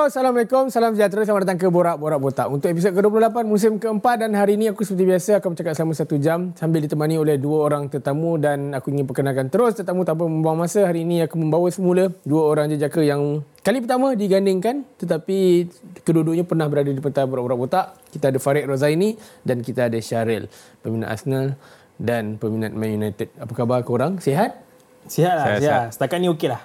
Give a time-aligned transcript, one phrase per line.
[0.00, 0.72] Assalamualaikum.
[0.72, 1.28] Salam sejahtera.
[1.28, 2.48] Selamat datang ke Borak Borak Botak.
[2.48, 6.16] Untuk episod ke-28 musim keempat dan hari ini aku seperti biasa akan bercakap selama satu
[6.16, 10.56] jam sambil ditemani oleh dua orang tetamu dan aku ingin perkenalkan terus tetamu tanpa membuang
[10.56, 10.88] masa.
[10.88, 15.68] Hari ini aku membawa semula dua orang jejaka yang kali pertama digandingkan tetapi
[16.00, 17.86] kedua-duanya pernah berada di pentas Borak Borak Botak.
[18.08, 20.48] Kita ada Farid Rozaini dan kita ada Syaril,
[20.80, 21.60] peminat Arsenal
[22.00, 23.36] dan peminat Man United.
[23.36, 24.16] Apa khabar korang?
[24.16, 24.56] Sihat?
[25.04, 25.60] Sihat lah, Sihat, sihat.
[25.60, 25.86] sihat.
[25.92, 26.62] Setakat ni okey lah.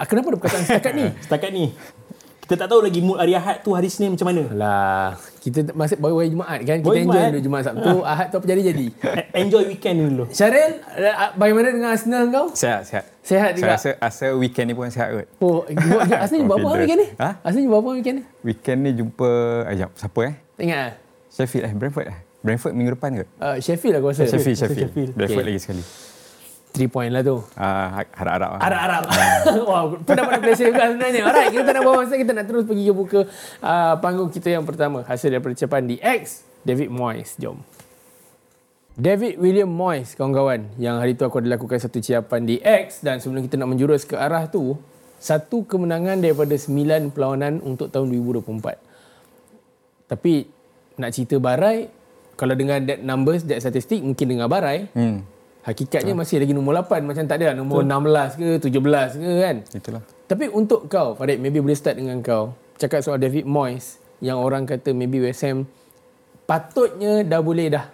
[0.00, 1.06] Ah, Kenapa ada perkataan setakat ni?
[1.22, 1.64] Setakat ni.
[2.42, 4.42] Kita tak tahu lagi mood hari Ahad tu hari Senin macam mana.
[4.50, 6.76] Lah, kita masih baru hari Jumaat kan?
[6.76, 7.30] Kita Baru enjoy Jumaat.
[7.30, 7.92] dulu Jumaat Sabtu.
[8.02, 8.86] Ahad tu apa jadi-jadi.
[9.22, 10.24] E- Enjoy weekend ni dulu.
[10.28, 12.46] Syaril, eh, bagaimana dengan Arsenal kau?
[12.50, 13.04] Sihat, sihat.
[13.22, 13.72] Sehat Saya juga?
[13.72, 15.26] rasa, rasa weekend ni pun sihat kot.
[15.38, 17.08] Oh, buat- Arsenal jumpa apa weekend ni?
[17.16, 17.30] Ha?
[17.40, 18.24] Arsenal jumpa apa weekend ni?
[18.42, 19.30] Weekend ni jumpa,
[19.64, 20.34] ajak siapa eh?
[20.52, 20.92] Tak ingat ah?
[21.30, 22.18] Sheffield eh, Brentford eh?
[22.42, 23.24] Brentford minggu depan ke?
[23.38, 24.26] Uh, Sheffield aku rasa.
[24.26, 24.90] Sheffield, Sheffield.
[24.90, 25.10] Sheffield.
[25.14, 25.48] Brentford Okay.
[25.48, 25.82] lagi sekali.
[26.72, 27.36] 3 point lah tu.
[27.52, 28.60] Uh, harap-harap lah.
[28.64, 29.02] Arab-Arab.
[29.68, 31.28] Wah, pendapat pleasure juga sebenarnya.
[31.28, 32.14] Alright, kita tak nak buang masa.
[32.16, 33.20] Kita nak terus pergi ke buka
[33.60, 35.04] uh, panggung kita yang pertama.
[35.04, 37.36] Hasil daripada ucapan di X, David Moyes.
[37.36, 37.60] Jom.
[38.96, 40.72] David William Moyes, kawan-kawan.
[40.80, 43.04] Yang hari tu aku ada lakukan satu ciapan di X.
[43.04, 44.80] Dan sebelum kita nak menjurus ke arah tu,
[45.20, 50.08] satu kemenangan daripada sembilan perlawanan untuk tahun 2024.
[50.08, 50.44] Tapi
[50.96, 51.88] nak cerita Barai,
[52.36, 55.24] kalau dengan that numbers, that statistik, mungkin dengan Barai, Hmm,
[55.62, 59.56] Hakikatnya masih lagi nombor 8 macam tak ada lah nombor 16 ke 17 ke kan.
[59.78, 60.02] itulah.
[60.26, 62.58] Tapi untuk kau Farid maybe boleh start dengan kau.
[62.82, 65.70] Cakap soal David Moyes yang orang kata maybe West Ham
[66.50, 67.86] patutnya dah boleh dah.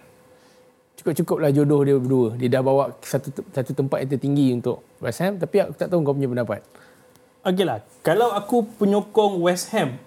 [0.97, 2.33] Cukup-cukup lah jodoh dia berdua.
[2.41, 6.01] Dia dah bawa satu satu tempat yang tertinggi untuk West Ham tapi aku tak tahu
[6.01, 6.65] kau punya pendapat.
[7.45, 7.85] Okey lah.
[8.01, 10.01] Kalau aku penyokong West Ham,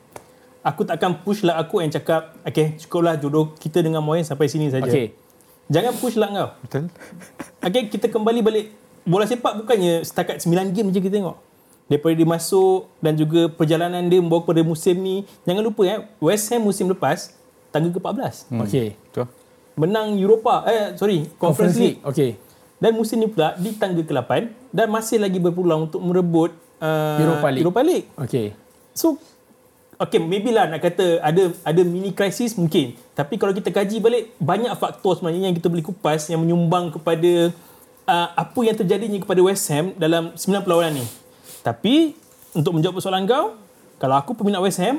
[0.67, 4.67] aku takkan push lah aku yang cakap, okay, cukuplah jodoh kita dengan Moyes sampai sini
[4.67, 4.91] saja.
[4.91, 5.22] Okey.
[5.73, 6.49] Jangan push lah kau.
[6.69, 6.85] Betul?
[7.65, 8.67] Okay, kita kembali balik.
[9.09, 11.41] Bola sepak bukannya setakat 9 game je kita tengok.
[11.89, 15.25] Daripada dia masuk dan juga perjalanan dia membawa pada musim ni.
[15.49, 17.33] Jangan lupa eh, West Ham musim lepas,
[17.73, 18.53] tangga ke-14.
[18.53, 18.61] Hmm.
[18.69, 18.95] Okey.
[19.11, 19.27] Betul.
[19.73, 21.99] Menang Europa, eh sorry, Conference League.
[22.05, 22.37] Okey.
[22.77, 24.31] Dan musim ni pula di tangga ke-8
[24.71, 26.53] dan masih lagi berpeluang untuk merebut
[26.85, 27.65] uh, Europa League.
[27.65, 28.07] Europa League.
[28.21, 28.47] Okey.
[28.93, 29.17] So
[30.03, 32.99] Okay, maybe lah nak kata ada ada mini krisis mungkin.
[33.15, 37.55] Tapi kalau kita kaji balik, banyak faktor sebenarnya yang kita boleh kupas yang menyumbang kepada
[38.11, 41.07] uh, apa yang terjadinya kepada West Ham dalam 9 perlawanan ni.
[41.63, 42.19] Tapi,
[42.51, 43.55] untuk menjawab persoalan kau,
[44.03, 44.99] kalau aku peminat West Ham,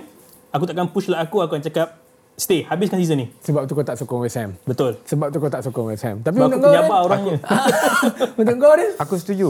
[0.55, 1.99] aku takkan push lah aku, aku akan cakap,
[2.39, 3.27] stay, habiskan season ni.
[3.43, 4.55] Sebab tu kau tak sokong West Ham.
[4.63, 4.95] Betul.
[5.03, 6.23] Sebab tu kau tak sokong West Ham.
[6.23, 7.05] Tapi Sebab untuk kau penyabar Rin?
[7.11, 7.35] orangnya.
[8.39, 8.91] untuk kau Rin?
[9.03, 9.49] Aku setuju.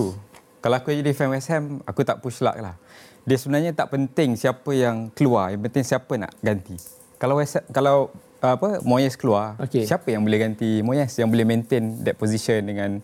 [0.64, 2.74] Kalau aku jadi fan West Ham, aku tak push luck lah.
[3.24, 6.76] Dia sebenarnya tak penting siapa yang keluar, yang penting siapa nak ganti.
[7.16, 7.40] Kalau
[7.72, 8.12] kalau
[8.44, 9.88] apa Moyes keluar, Okey.
[9.88, 13.00] siapa yang boleh ganti Moyes yang boleh maintain that position dengan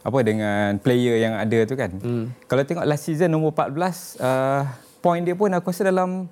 [0.00, 1.92] apa dengan player yang ada tu kan.
[2.00, 2.32] Hmm.
[2.48, 4.64] Kalau tengok last season nombor 14, uh,
[5.04, 6.24] point dia pun aku rasa dalam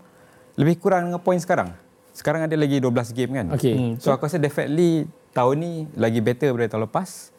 [0.56, 1.76] lebih kurang dengan point sekarang.
[2.16, 3.46] Sekarang ada lagi 12 game kan.
[3.52, 3.74] Okey.
[3.76, 3.92] Hmm.
[4.00, 5.04] So aku rasa definitely
[5.36, 7.35] tahun ni lagi better daripada tahun lepas.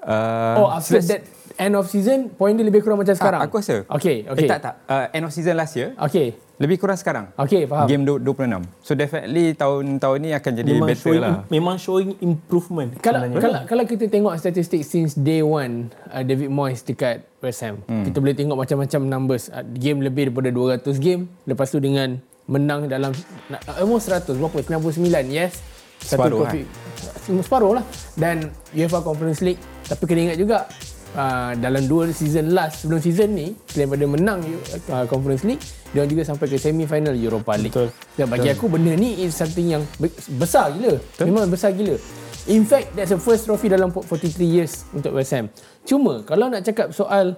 [0.00, 1.22] Uh, Oh, after that
[1.56, 3.40] end of season, point dia lebih kurang macam sekarang?
[3.40, 3.82] Ah, aku rasa.
[3.88, 4.44] Okey, okey.
[4.44, 4.74] Eh, tak, tak.
[4.84, 6.36] Uh, end of season last year, Okey.
[6.56, 7.32] lebih kurang sekarang.
[7.34, 7.88] Okey, faham.
[7.88, 8.60] Game du- 26.
[8.80, 11.36] So definitely tahun-tahun ni akan jadi memang better showing, lah.
[11.48, 12.92] memang showing improvement.
[13.00, 13.40] Kalau, sebenarnya.
[13.40, 18.04] kalau kalau kita tengok statistik since day one uh, David Moyes dekat West Ham, hmm.
[18.06, 19.48] kita boleh tengok macam-macam numbers.
[19.48, 21.24] Uh, game lebih daripada 200 game.
[21.48, 23.10] Lepas tu dengan menang dalam
[23.48, 24.60] na- almost 100, berapa?
[24.62, 25.58] 99, yes.
[25.96, 26.62] Separuh, trofi.
[27.40, 27.84] Separuh lah.
[28.12, 29.58] Dan UEFA Conference League.
[29.86, 30.58] Tapi kena ingat juga,
[31.14, 34.38] uh, dalam dua season last, sebelum season ni, selain daripada menang
[34.90, 35.62] uh, Conference League,
[35.94, 37.72] dia juga sampai ke semi final Europa League.
[37.72, 37.90] Betul.
[38.18, 40.98] Dan bagi aku benda ni is something yang be- besar gila.
[41.22, 41.96] Memang besar gila.
[42.46, 45.50] In fact, that's the first trophy dalam 43 years untuk West Ham.
[45.82, 47.34] Cuma kalau nak cakap soal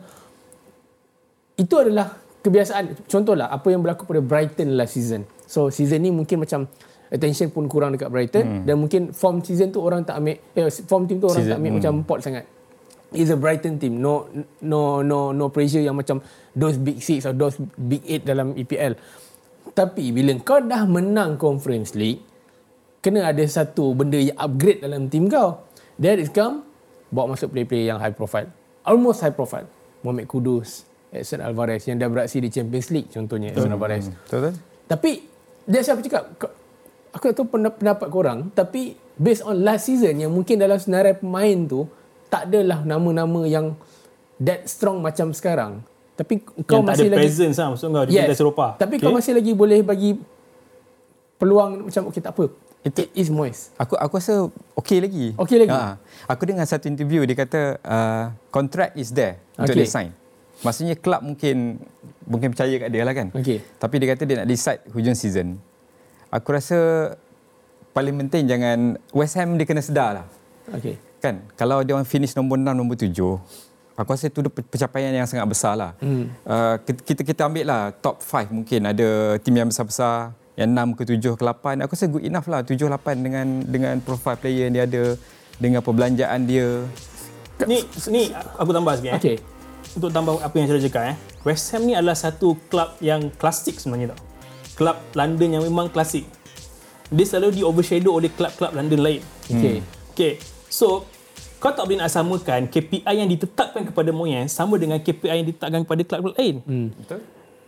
[1.57, 2.13] itu adalah
[2.45, 3.09] kebiasaan.
[3.09, 5.25] Contohlah apa yang berlaku pada Brighton last season.
[5.49, 6.69] So season ni mungkin macam
[7.09, 8.63] attention pun kurang dekat Brighton hmm.
[8.69, 11.59] dan mungkin form season tu orang tak ambil eh form team tu orang Season, tak
[11.61, 11.79] ambil hmm.
[11.81, 12.45] macam pot sangat.
[13.09, 14.05] It's a Brighton team.
[14.05, 14.29] No
[14.61, 16.21] no no no pressure yang macam
[16.53, 19.01] those big six or those big eight dalam EPL.
[19.73, 22.21] Tapi bila kau dah menang Conference League,
[23.01, 25.65] kena ada satu benda yang upgrade dalam team kau.
[25.99, 26.63] That is come,
[27.09, 28.49] bawa masuk player-player yang high profile.
[28.85, 29.67] Almost high profile.
[30.05, 34.13] Mohamed Kudus, Edson Alvarez yang dah beraksi di Champions League contohnya Edson Alvarez.
[34.13, 34.55] Betul?
[34.85, 35.11] Tapi
[35.69, 36.37] dia siapa cakap
[37.13, 41.19] aku tak tahu pendap- pendapat korang tapi based on last season yang mungkin dalam senarai
[41.19, 41.85] pemain tu
[42.29, 43.73] tak adalah nama-nama yang
[44.39, 45.83] that strong macam sekarang.
[46.15, 48.39] Tapi kau yang tak masih ada lagi presence lah maksud kau di yes.
[48.43, 48.71] Eropah.
[48.79, 49.05] Tapi okay.
[49.07, 50.11] kau masih lagi boleh bagi
[51.39, 52.45] peluang macam okey tak apa.
[52.83, 53.75] Itu- It is moist.
[53.79, 54.51] Aku aku rasa
[54.83, 55.27] okey lagi.
[55.35, 55.75] Okey lagi?
[55.75, 55.99] Ha.
[56.31, 60.11] Aku dengar satu interview dia kata uh, contract is there untuk dia sign.
[60.63, 61.79] Maksudnya klub mungkin
[62.27, 63.31] mungkin percaya kat dia lah kan.
[63.35, 63.63] Okey.
[63.79, 65.59] Tapi dia kata dia nak decide hujung season.
[66.29, 67.13] Aku rasa
[67.97, 70.27] paling penting jangan West Ham dia kena sedar lah.
[70.77, 71.01] Okey.
[71.25, 73.11] Kan kalau dia orang finish nombor 6 nombor 7
[73.99, 75.93] aku rasa itu pencapaian yang sangat besar lah.
[75.99, 76.31] Hmm.
[76.47, 81.03] Uh, kita kita ambil lah top 5 mungkin ada tim yang besar-besar yang 6 ke
[81.19, 84.73] 7 ke 8 aku rasa good enough lah 7 8 dengan dengan profile player yang
[84.79, 85.05] dia ada
[85.59, 86.87] dengan perbelanjaan dia.
[87.67, 87.83] Ni
[88.15, 89.19] ni aku tambah sikit eh.
[89.19, 89.37] Okey.
[89.99, 91.17] Untuk tambah apa yang saya cakap eh.
[91.43, 94.28] West Ham ni adalah satu klub yang klasik sebenarnya tau.
[94.79, 96.23] Klub London yang memang klasik.
[97.11, 99.21] Dia selalu di overshadow oleh klub-klub London lain.
[99.51, 99.83] Okey.
[100.15, 100.33] Okay.
[100.71, 101.03] So,
[101.59, 105.83] kau tak boleh nak samakan KPI yang ditetapkan kepada Moyes sama dengan KPI yang ditetapkan
[105.83, 106.63] kepada klub-klub lain.
[106.63, 106.89] Hmm.
[106.95, 107.21] Betul?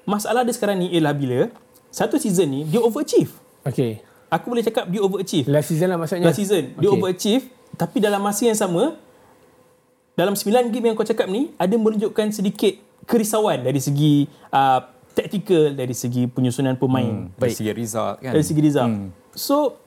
[0.06, 1.50] Masalah dia sekarang ni ialah bila
[1.90, 3.34] satu season ni dia overachieve.
[3.66, 3.98] Okey.
[4.30, 5.50] Aku boleh cakap dia overachieve.
[5.50, 6.30] Last season lah maksudnya.
[6.30, 6.96] Last season dia Okey.
[7.02, 8.94] overachieve tapi dalam masa yang sama
[10.14, 12.76] dalam 9 game yang kau cakap ni ada menunjukkan sedikit
[13.08, 17.30] kerisauan dari segi uh, tactical dari segi penyusunan pemain.
[17.30, 18.32] Hmm, dari segi result kan.
[18.34, 18.90] Dari segi result.
[18.90, 19.08] Hmm.
[19.34, 19.78] So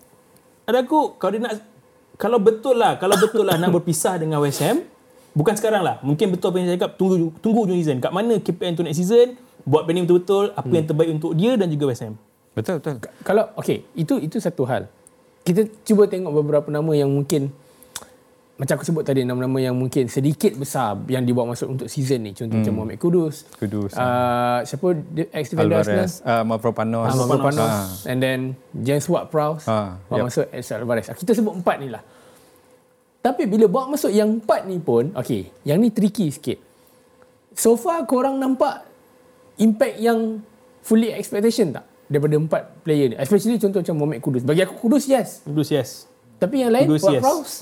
[0.63, 1.53] ada aku kalau dia nak
[2.15, 4.83] kalau betul lah kalau betul lah nak berpisah dengan West Ham
[5.35, 8.39] bukan sekarang lah mungkin betul apa yang saya cakap tunggu tunggu hujung season kat mana
[8.39, 9.35] KPI untuk next season
[9.67, 12.15] buat planning betul-betul apa yang terbaik untuk dia dan juga West Ham
[12.53, 13.01] Betul betul.
[13.25, 14.85] Kalau okey, itu itu satu hal.
[15.43, 17.49] Kita cuba tengok beberapa nama yang mungkin
[18.53, 22.37] macam aku sebut tadi nama-nama yang mungkin sedikit besar yang dibawa masuk untuk season ni.
[22.37, 22.61] Contoh hmm.
[22.61, 23.49] macam Mohamed Kudus.
[23.57, 23.97] Kudus.
[23.97, 26.05] Uh, siapa dia- ex defender Arsenal?
[26.21, 27.09] Uh, Mavropanos.
[27.09, 27.73] Ah, Mavropanos.
[27.73, 27.89] Ah.
[28.05, 29.65] And then James Ward-Prowse.
[29.65, 30.25] Ah, bawa yep.
[30.29, 31.07] masuk Alex Alvarez.
[31.09, 32.05] Ah, Kita sebut empat ni lah.
[33.25, 36.61] Tapi bila bawa masuk yang empat ni pun, okey, yang ni tricky sikit.
[37.57, 38.85] So far korang nampak
[39.57, 40.45] impact yang
[40.85, 41.89] fully expectation tak?
[42.05, 43.15] Daripada empat player ni.
[43.17, 44.43] Especially contoh macam Mohamed Kudus.
[44.45, 45.41] Bagi aku Kudus yes.
[45.41, 46.12] Kudus yes
[46.43, 47.53] Tapi yang lain, Kudus yes Ward-Prowse?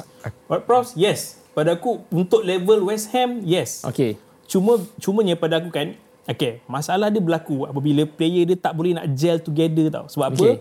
[0.50, 1.20] Ward-Prowse yes
[1.52, 4.16] pada aku untuk level West Ham yes Okey.
[4.48, 5.92] cuma cumanya pada aku kan
[6.24, 10.40] okay masalah dia berlaku apabila player dia tak boleh nak gel together tau sebab apa
[10.42, 10.56] Okay.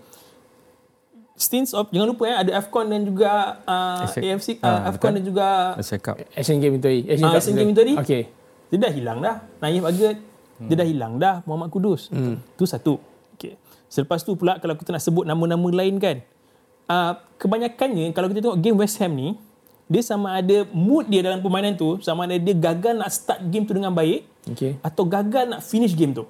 [1.36, 3.30] stints of jangan lupa ya ada AFCON dan juga
[3.64, 4.16] uh, AFC.
[4.20, 5.16] AFC uh, Ah, AFCON betul.
[5.16, 5.46] dan juga.
[6.36, 7.00] Asian Game itu tadi.
[7.08, 7.94] Asian Cup Asian Game itu tadi?
[7.96, 8.22] Okey.
[8.68, 10.16] dia dah hilang dah Naif Agad
[10.60, 12.36] dia dah hilang dah Muhammad Kudus hmm.
[12.54, 13.00] tu satu
[13.32, 13.56] okay.
[13.86, 16.20] selepas tu pula kalau kita nak sebut nama-nama lain kan
[16.90, 19.38] uh, kebanyakannya kalau kita tengok game West Ham ni
[19.90, 23.62] dia sama ada mood dia dalam permainan tu sama ada dia gagal nak start game
[23.62, 24.82] tu dengan baik Okey.
[24.82, 26.26] atau gagal nak finish game tu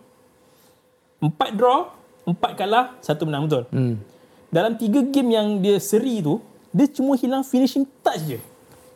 [1.21, 1.93] empat draw
[2.25, 3.97] empat kalah satu menang betul Hmm.
[4.49, 6.41] dalam tiga game yang dia seri tu
[6.71, 8.39] dia cuma hilang finishing touch je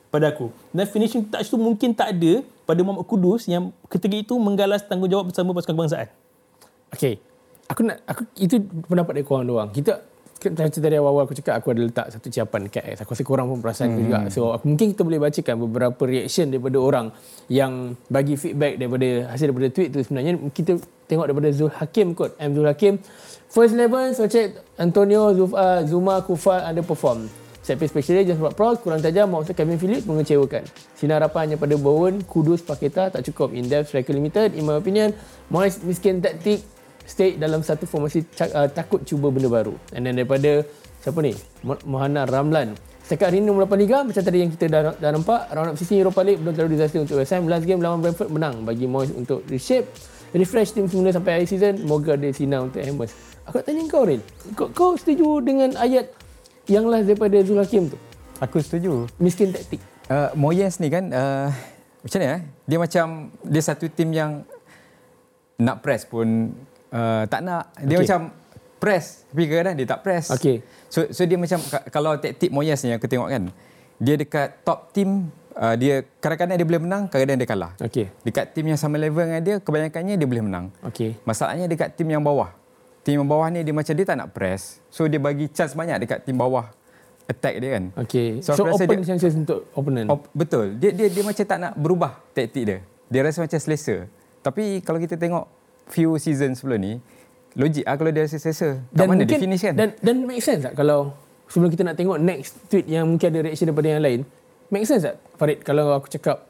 [0.08, 4.34] pada aku dan finishing touch tu mungkin tak ada pada Muhammad Kudus yang ketika itu
[4.38, 6.08] menggalas tanggungjawab bersama pasukan kebangsaan
[6.94, 7.18] Okey.
[7.66, 9.68] Aku nak aku itu pendapat dari korang doang.
[9.74, 9.98] Kita
[10.52, 12.96] macam tadi awal-awal aku cakap aku ada letak satu ciapan dekat X.
[13.06, 13.98] Aku rasa korang pun perasan hmm.
[14.04, 14.18] juga.
[14.28, 17.06] So aku, mungkin kita boleh bacakan beberapa reaction daripada orang
[17.48, 20.76] yang bagi feedback daripada hasil daripada tweet tu sebenarnya kita
[21.08, 22.36] tengok daripada Zul Hakim kot.
[22.36, 23.00] M Zul Hakim.
[23.48, 27.30] First 11 so check Antonio Zufa, Zuma Kufa underperform.
[27.64, 30.68] Set piece specialist James Ward-Prowse kurang tajam maksud Kevin Phillips mengecewakan.
[31.00, 33.56] Sinar harapan hanya pada Bowen, Kudus, Paketa tak cukup.
[33.56, 35.16] In depth striker limited in my opinion.
[35.48, 36.60] Moyes miskin taktik
[37.04, 39.76] stay dalam satu formasi uh, takut cuba benda baru.
[39.92, 40.64] And then daripada
[41.04, 41.36] siapa ni?
[41.64, 42.76] Mo- Mohana Ramlan.
[43.04, 45.76] Setakat hari ini nombor 8 Liga macam tadi yang kita dah, dah nampak round up
[45.76, 47.44] 16 Europa League belum terlalu disaster untuk West Ham.
[47.44, 49.84] Last game lawan Brentford menang bagi Moyes untuk reshape
[50.34, 51.74] refresh tim semula sampai akhir season.
[51.86, 53.14] Moga ada sinar untuk Hammers.
[53.46, 54.20] Aku nak tanya kau Ril.
[54.58, 56.10] Kau, kau setuju dengan ayat
[56.66, 57.98] yang last daripada Zul Hakim tu?
[58.42, 59.06] Aku setuju.
[59.22, 59.78] Miskin taktik.
[60.10, 61.48] Uh, Moyes ni kan uh,
[62.04, 62.40] macam ni eh?
[62.68, 63.06] Dia macam
[63.46, 64.44] dia satu tim yang
[65.56, 66.52] nak press pun
[66.94, 67.74] uh, tak nak.
[67.76, 68.06] Dia Okey.
[68.06, 68.20] macam
[68.78, 70.26] press tapi kadang-kadang dia tak press.
[70.30, 70.56] Okey.
[70.86, 73.50] So so dia macam ka- kalau taktik Moyes ni aku tengok kan.
[73.96, 77.72] Dia dekat top team uh, dia kadang-kadang dia boleh menang, kadang-kadang dia kalah.
[77.80, 78.06] Okey.
[78.22, 80.66] Dekat tim yang sama level dengan dia kebanyakannya dia boleh menang.
[80.82, 81.18] Okey.
[81.22, 82.50] Masalahnya dekat tim yang bawah.
[83.02, 84.80] Tim yang bawah ni dia macam dia tak nak press.
[84.88, 86.68] So dia bagi chance banyak dekat tim bawah
[87.24, 87.84] attack dia kan.
[87.96, 88.44] Okey.
[88.44, 90.08] So, So, open dia- chances untuk opponent.
[90.08, 90.76] Oh, betul.
[90.76, 92.78] Dia dia dia macam tak nak berubah taktik dia.
[93.08, 94.04] Dia rasa macam selesa.
[94.40, 95.48] Tapi kalau kita tengok
[95.88, 96.92] few season sebelum ni,
[97.54, 98.80] logik ah kalau dia rasa selesa.
[98.90, 99.74] Kat mana dia finish kan?
[99.76, 101.12] Dan dan make sense tak kalau
[101.46, 104.20] sebelum kita nak tengok next tweet yang mungkin ada reaction daripada yang lain,
[104.68, 106.46] make sense tak Farid kalau aku cakap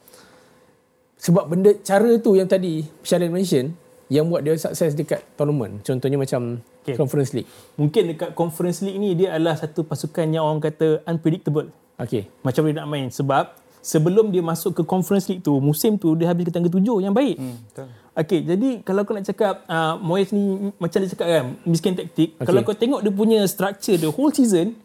[1.18, 3.72] sebab benda cara tu yang tadi Shalin mention
[4.12, 5.80] yang buat dia sukses dekat tournament.
[5.82, 7.00] Contohnya macam Okay.
[7.00, 7.48] Conference League.
[7.80, 12.28] mungkin dekat Conference League ni dia adalah satu pasukan yang orang kata unpredictable Okey.
[12.44, 16.32] macam dia nak main sebab sebelum dia masuk ke Conference League tu musim tu dia
[16.32, 17.88] habis ke tangga tujuh yang baik Hmm, betul.
[18.14, 22.38] Okey, jadi kalau kau nak cakap uh, Moyes ni macam dia cakap kan, miskin taktik.
[22.38, 22.46] Okey.
[22.46, 24.78] Kalau kau tengok dia punya structure the whole season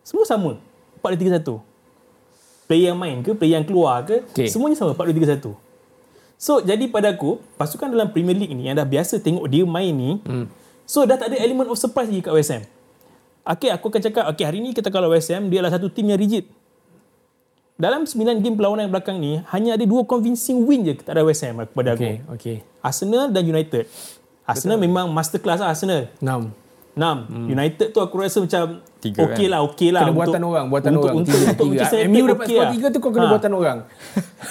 [0.00, 0.56] semua sama.
[1.04, 1.60] 4-2-3-1.
[2.64, 4.48] Player yang main ke, player yang keluar ke, Okey.
[4.48, 5.52] semuanya sama 4-2-3-1.
[6.40, 9.94] So jadi pada aku pasukan dalam Premier League ni yang dah biasa tengok dia main
[9.94, 10.50] ni hmm.
[10.82, 12.66] so dah tak ada element of surprise lagi kat West Ham.
[13.46, 16.08] Okay aku akan cakap okay hari ni kita kalau West Ham dia adalah satu tim
[16.10, 16.48] yang rigid.
[17.74, 21.42] Dalam 9 game perlawanan yang belakang ni hanya ada dua convincing win je kepada West
[21.42, 22.04] Ham kepada aku.
[22.04, 22.56] Okay, okay.
[22.78, 23.88] Arsenal dan United.
[24.44, 24.86] Arsenal Betul.
[24.86, 26.12] memang masterclass lah Arsenal.
[26.18, 26.52] 6.
[26.92, 27.00] 6.
[27.00, 27.46] Hmm.
[27.48, 29.50] United tu aku rasa macam Tiga okey kan?
[29.50, 30.00] lah, okey lah.
[30.04, 31.16] Kena buatan orang, buatan untuk, orang.
[31.18, 31.72] Untuk, Tiga, untuk tiga.
[31.72, 32.70] Manchester MU United dapat okey skor lah.
[32.70, 33.32] tiga tu kau kena Ha.
[33.32, 33.78] buatan orang.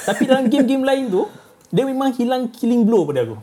[0.01, 1.21] Tapi dalam game-game lain tu,
[1.69, 3.37] dia memang hilang killing blow pada aku.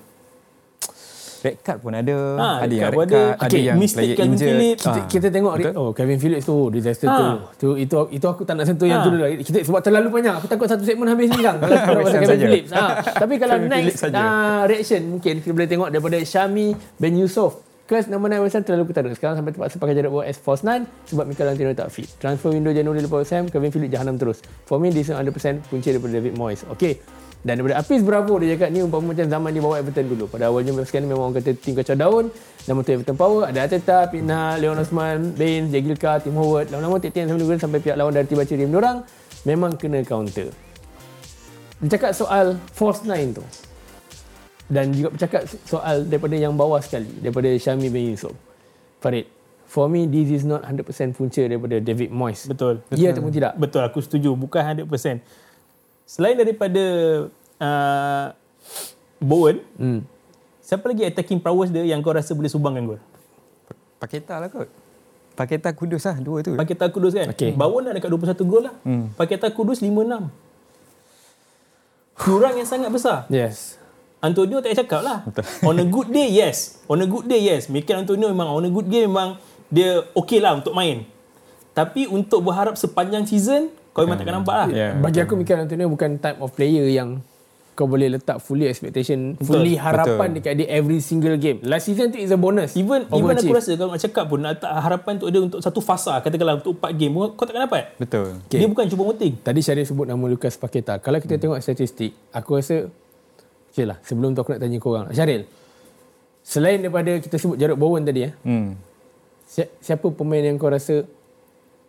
[1.38, 2.16] Red card pun ada.
[2.34, 3.14] Ha, ada yang card red pun ada.
[3.14, 4.48] card, ada Okay, yang mistake player Calvin injured.
[4.50, 4.82] Phillips.
[4.82, 5.06] Kita, Ah.
[5.06, 5.72] kita tengok Betul.
[5.74, 7.16] oh Kevin Phillips tu disaster Ha.
[7.16, 7.26] tu.
[7.56, 9.06] Tu itu itu aku tak nak sentuh yang Ha.
[9.06, 9.24] tu dulu.
[9.38, 10.34] Kita sebab terlalu banyak.
[10.34, 11.56] Aku takut satu segmen habis ni kan.
[11.86, 12.38] Kalau pasal Kevin.
[12.40, 12.70] Phillips.
[12.72, 12.86] Ha.
[13.16, 16.66] Tapi kalau Kevin next uh, reaction mungkin kita boleh tengok daripada Syami
[16.96, 17.64] Ben Yusof.
[17.84, 19.08] Kes naik West Ham terlalu ketara.
[19.10, 22.04] Sekarang sampai terpaksa pakai jarak bawah as false nine sebab Mikel Antino tak fit.
[22.20, 24.44] Transfer window Januari lepas Ham, Kevin Phillips jahanam terus.
[24.68, 25.32] For me, this is 100%
[25.64, 26.68] punca daripada David Moyes.
[26.68, 27.00] Okay.
[27.38, 30.26] Dan daripada Apis Bravo dia cakap ni umpama macam zaman dia bawa Everton dulu.
[30.26, 32.24] Pada awalnya sekarang memang orang kata tim kacau daun.
[32.66, 33.42] Nama tu Everton Power.
[33.46, 36.74] Ada Ateta, Pina, Leon Osman, Baines, Jagilka, Tim Howard.
[36.74, 39.06] Lama-lama tiap-tiap yang sampai sampai pihak lawan dari tiba ciri orang
[39.46, 40.50] memang kena counter.
[41.78, 43.44] Dia cakap soal false nine tu.
[44.68, 47.08] Dan juga bercakap soal daripada yang bawah sekali.
[47.22, 48.34] Daripada Syami bin Yusof.
[48.98, 49.30] Farid.
[49.68, 52.48] For me, this is not 100% punca daripada David Moyes.
[52.48, 52.80] Betul.
[52.92, 53.52] Ya ataupun tidak?
[53.60, 54.32] Betul, aku setuju.
[54.32, 55.20] Bukan 100%.
[56.08, 56.84] Selain daripada
[57.60, 58.26] uh,
[59.20, 60.00] Bowen, Hmm.
[60.64, 63.00] siapa lagi attacking prowess dia yang kau rasa boleh sumbangkan gol?
[64.00, 64.72] Paketa lah kot.
[65.36, 66.56] Paketa Kudus lah dua tu.
[66.56, 67.28] Paketa Kudus kan?
[67.28, 67.52] Okey.
[67.52, 68.74] Bowen dah dekat 21 gol lah.
[68.82, 69.12] Hmm.
[69.14, 70.32] Paketa Kudus 5-6.
[72.16, 73.28] Kurang yang sangat besar.
[73.28, 73.76] Yes.
[74.18, 75.22] Antonio tak cakap lah.
[75.68, 76.82] On a good day, yes.
[76.90, 77.68] On a good day, yes.
[77.68, 79.38] Mikel Antonio memang on a good day memang
[79.68, 81.06] dia okey lah untuk main.
[81.70, 84.68] Tapi untuk berharap sepanjang season, kau memang takkan nampak lah.
[84.70, 84.92] Yeah.
[84.96, 87.18] Bagi aku Mikel Antonio bukan type of player yang
[87.72, 90.36] kau boleh letak fully expectation, Betul, fully harapan betul.
[90.36, 91.62] dekat dia every single game.
[91.62, 92.74] Last season tu is a bonus.
[92.74, 95.78] Even even aku rasa kalau nak cakap pun nak letak harapan untuk dia untuk satu
[95.78, 97.94] fasa katakanlah untuk 4 game kau takkan dapat.
[97.94, 98.34] Betul.
[98.44, 98.58] Okay.
[98.58, 99.38] Dia bukan cuba moting.
[99.38, 100.98] Tadi Syarif sebut nama Lucas Paqueta.
[100.98, 102.90] Kalau kita tengok statistik, aku rasa
[103.68, 105.06] Okay lah, sebelum tu aku nak tanya korang.
[105.12, 105.46] Syaril,
[106.40, 108.74] selain daripada kita sebut Jarrod Bowen tadi, eh, Hmm.
[109.44, 111.06] si- siapa pemain yang kau rasa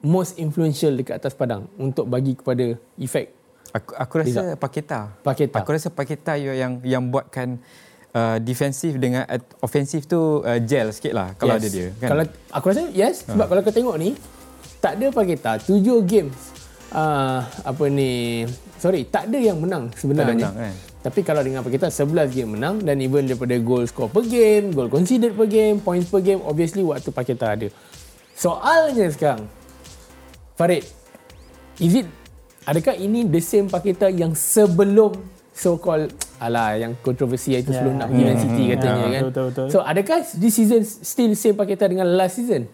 [0.02, 3.40] most influential dekat atas padang untuk bagi kepada efek
[3.70, 5.14] Aku, aku rasa Paketa.
[5.22, 5.62] Paqueta?
[5.62, 7.62] Aku rasa Paketa yang yang buatkan
[8.18, 11.62] uh, defensif dengan uh, ofensif tu uh, gel sikit lah kalau Yes.
[11.62, 11.88] ada dia.
[12.02, 12.10] Kan?
[12.10, 14.18] Kalau aku rasa yes sebab kalau kau tengok ni
[14.82, 16.34] tak ada Paqueta 7 games
[16.98, 18.42] uh, apa ni
[18.82, 20.50] sorry tak ada yang menang sebenarnya.
[20.50, 20.76] menang, kan?
[21.00, 24.90] Tapi kalau dengan Paqueta 11 game menang dan even daripada goal score per game, goal
[24.90, 27.70] conceded per game, points per game obviously waktu Paqueta ada.
[28.34, 29.46] Soalnya sekarang
[30.60, 30.84] Farid
[31.80, 32.08] is it
[32.66, 35.16] adakah ini the same Paqueta yang sebelum
[35.50, 38.00] so called alah yang kontroversi itu sebelum Ya.
[38.00, 39.08] nak pergi Man City Hmm, katanya ya, kan.
[39.08, 39.68] betul, betul, betul.
[39.70, 42.68] So adakah this season still same Paqueta dengan last season?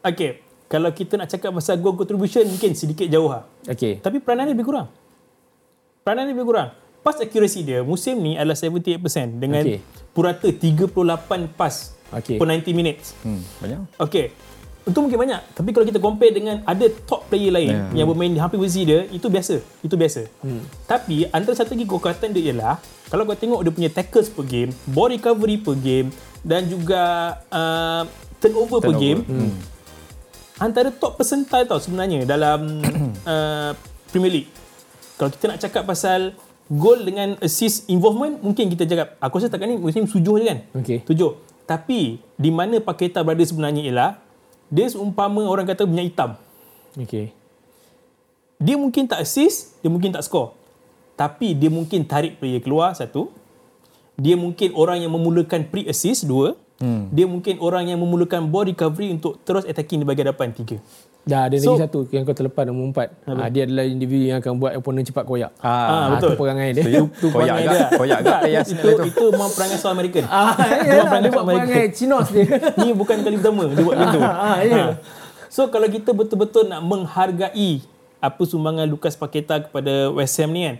[0.00, 0.38] Okay.
[0.66, 3.44] Kalau kita nak cakap pasal goal contribution mungkin sedikit jauh lah.
[3.62, 3.98] Okay.
[3.98, 4.86] Tapi peranan dia lebih kurang.
[6.00, 6.68] Peranan dia lebih kurang.
[6.98, 9.02] Pass accuracy dia musim ni adalah 78%
[9.36, 9.78] dengan Okey.
[10.10, 10.94] purata 38
[11.52, 12.38] pass Okey.
[12.38, 13.12] per 90 minutes.
[13.20, 13.78] Hmm, banyak.
[14.00, 14.30] Okay.
[14.82, 15.54] Itu mungkin banyak.
[15.54, 18.02] Tapi kalau kita compare dengan ada top player lain Ya.
[18.02, 19.62] yang bermain di hampir posisi dia, itu biasa.
[19.78, 20.26] Itu biasa.
[20.40, 20.62] Hmm.
[20.84, 24.74] Tapi antara satu lagi kekuatan dia ialah kalau kau tengok dia punya tackles per game,
[24.86, 26.10] ball recovery per game
[26.40, 27.02] dan juga
[27.46, 28.02] uh,
[28.36, 28.98] turnover, per Turnover.
[28.98, 29.52] game, Hmm.
[30.58, 32.82] antara top percentile tau sebenarnya dalam
[33.24, 33.70] uh,
[34.08, 34.50] Premier League.
[35.14, 36.34] Kalau kita nak cakap pasal
[36.66, 40.58] gol dengan assist involvement, mungkin kita cakap, aku rasa takkan ni musim tujuh je kan?
[40.74, 40.98] Okay.
[41.04, 41.38] Tujuh.
[41.62, 44.10] Tapi di mana Paketa berada sebenarnya ialah
[44.72, 46.30] dia seumpama orang kata minyak hitam.
[46.96, 47.36] Okay.
[48.56, 50.56] Dia mungkin tak assist, dia mungkin tak score.
[51.12, 53.28] Tapi dia mungkin tarik player keluar satu.
[54.16, 56.56] Dia mungkin orang yang memulakan pre-assist dua.
[56.80, 57.12] Hmm.
[57.12, 60.80] Dia mungkin orang yang memulakan ball recovery untuk terus attacking di bahagian depan tiga.
[61.22, 63.08] Dah ada So- lagi satu yang kau terlepas nombor empat.
[63.24, 65.54] Ha, dia adalah individu yang akan buat opponent cepat koyak.
[65.58, 66.34] Ah, Ah, betul.
[66.34, 66.82] tu perangai dia.
[66.82, 67.02] Setuju.
[67.14, 67.86] Tu Koyak agak, dia.
[67.94, 69.02] koyak agak player itu, itu.
[69.06, 70.24] itu memang perangai soal American.
[70.26, 72.46] Ah, ya, dia perangai buat perangai Chinos dia.
[72.82, 74.20] Ni bukan kali pertama dia buat macam tu.
[74.20, 74.74] Ah, ya.
[74.74, 74.86] Ha.
[75.46, 77.86] So kalau kita betul-betul nak menghargai
[78.18, 80.76] apa sumbangan Lucas Paqueta kepada West Ham ni kan.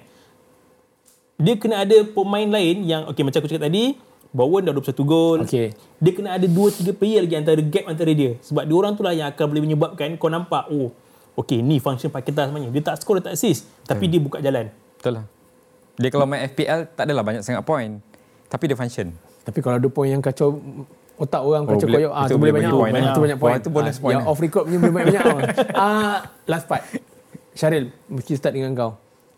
[1.37, 3.95] Dia kena ada pemain lain yang okey macam aku cakap tadi,
[4.33, 5.39] Bowen dah 21 gol.
[5.45, 5.77] Okey.
[5.99, 8.41] Dia kena ada 2 3 player lagi antara gap antara dia.
[8.41, 10.89] Sebab dia orang tu lah yang akan boleh menyebabkan kau nampak oh
[11.37, 12.69] okey ni function Paqueta sebenarnya.
[12.71, 14.73] Dia tak score, dia tak assist, tapi dia buka jalan.
[14.97, 15.25] Betul lah.
[15.95, 18.01] Dia kalau main FPL tak adalah banyak sangat point.
[18.49, 19.13] Tapi dia function.
[19.43, 20.57] Tapi kalau ada point yang kacau
[21.15, 23.13] otak orang Oh, kacau boleh- koyak ah itu tu boleh banyak point, banyak eh.
[23.13, 23.59] tu banyak Oh, point.
[23.59, 25.49] itu bonus point Yang off record punya boleh banyak banyak.
[25.77, 26.83] Ah last part.
[27.53, 28.97] Syaril, mesti start dengan kau.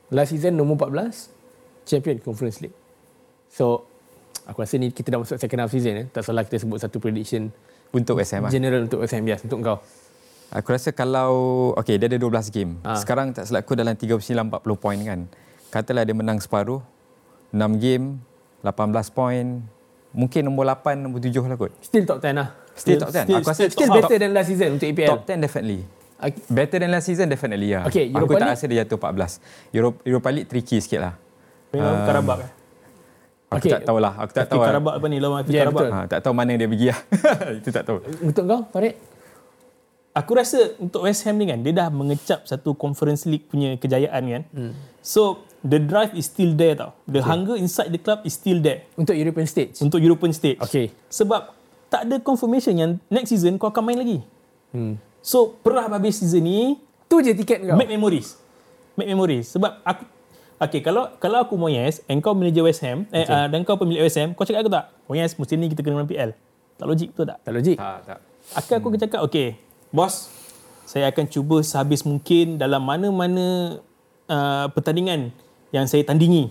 [0.08, 1.34] Last season nombor 14
[1.84, 2.76] champion Conference League.
[3.48, 3.90] So
[4.44, 6.06] aku rasa ni kita dah masuk second half season eh.
[6.08, 7.48] Tak salah kita sebut satu prediction
[7.90, 8.50] Untuk West Ham lah.
[8.50, 9.78] general untuk West Ham yes untuk kau.
[10.50, 11.32] Aku rasa kalau
[11.74, 12.78] okay dia ada 12 game.
[12.82, 12.94] Ah.
[12.94, 15.20] Sekarang tak silap aku dalam 39 40 poin kan.
[15.68, 16.78] Katalah dia menang separuh
[17.50, 18.18] 6 game
[18.62, 18.70] 18
[19.10, 19.46] poin.
[20.14, 21.72] Mungkin nombor 8 nombor 7 lah kot.
[21.82, 22.48] Still top 10 lah.
[22.74, 23.26] Still, top 10.
[23.26, 25.10] still- aku rasa still Still top, better than last season untuk EPL.
[25.10, 25.80] top 10 definitely.
[26.14, 26.40] Okay.
[26.48, 27.82] Better than last season definitely ya.
[27.84, 29.42] Okay, aku tak rasa dia jatuh 14.
[29.70, 31.14] Europa, Europa League tricky sikit lah.
[31.68, 32.50] Dengan Karabak eh.
[33.54, 33.72] Aku Okay.
[33.72, 34.12] tak tahulah.
[34.16, 34.58] Aku tak FK tahu.
[34.58, 34.66] lah.
[34.68, 35.80] Karabak apa ni lawan FK Ya, Karabak.
[35.80, 35.90] betul.
[35.90, 36.98] Ha, tak tahu mana dia pergi lah.
[37.60, 37.98] Itu tak tahu.
[38.20, 38.94] Untuk kau, Farid?
[40.12, 44.22] Aku rasa untuk West Ham ni kan dia dah mengecap satu Conference League punya kejayaan
[44.24, 44.42] kan.
[44.48, 44.72] Hmm.
[45.00, 46.94] So the drive is still there tau.
[47.04, 47.26] The okay.
[47.26, 49.74] hunger inside the club is still there Untuk European stage.
[49.76, 50.58] untuk European stage.
[50.60, 50.94] Okay.
[51.08, 51.50] Sebab
[51.88, 54.18] tak ada confirmation yang next season kau akan main lagi.
[54.70, 55.02] Hmm.
[55.18, 57.74] So perah habis season ni Tu je tiket kau.
[57.74, 58.38] make memories.
[58.94, 59.50] Make memories.
[59.50, 60.06] Sebab aku
[60.64, 64.00] Okay, kalau kalau aku Moyes and kau manager West Ham eh, uh, dan kau pemilik
[64.08, 64.84] West Ham, kau cakap aku tak?
[65.04, 66.30] Moyes musim ni kita kena menang PL.
[66.80, 67.38] Tak logik betul tak?
[67.44, 67.76] Tak logik.
[67.76, 68.18] Tak, tak.
[68.56, 69.48] Akan aku cakap, okay,
[69.92, 70.32] bos,
[70.88, 73.78] saya akan cuba sehabis mungkin dalam mana-mana
[74.28, 75.32] uh, pertandingan
[75.72, 76.48] yang saya tandingi.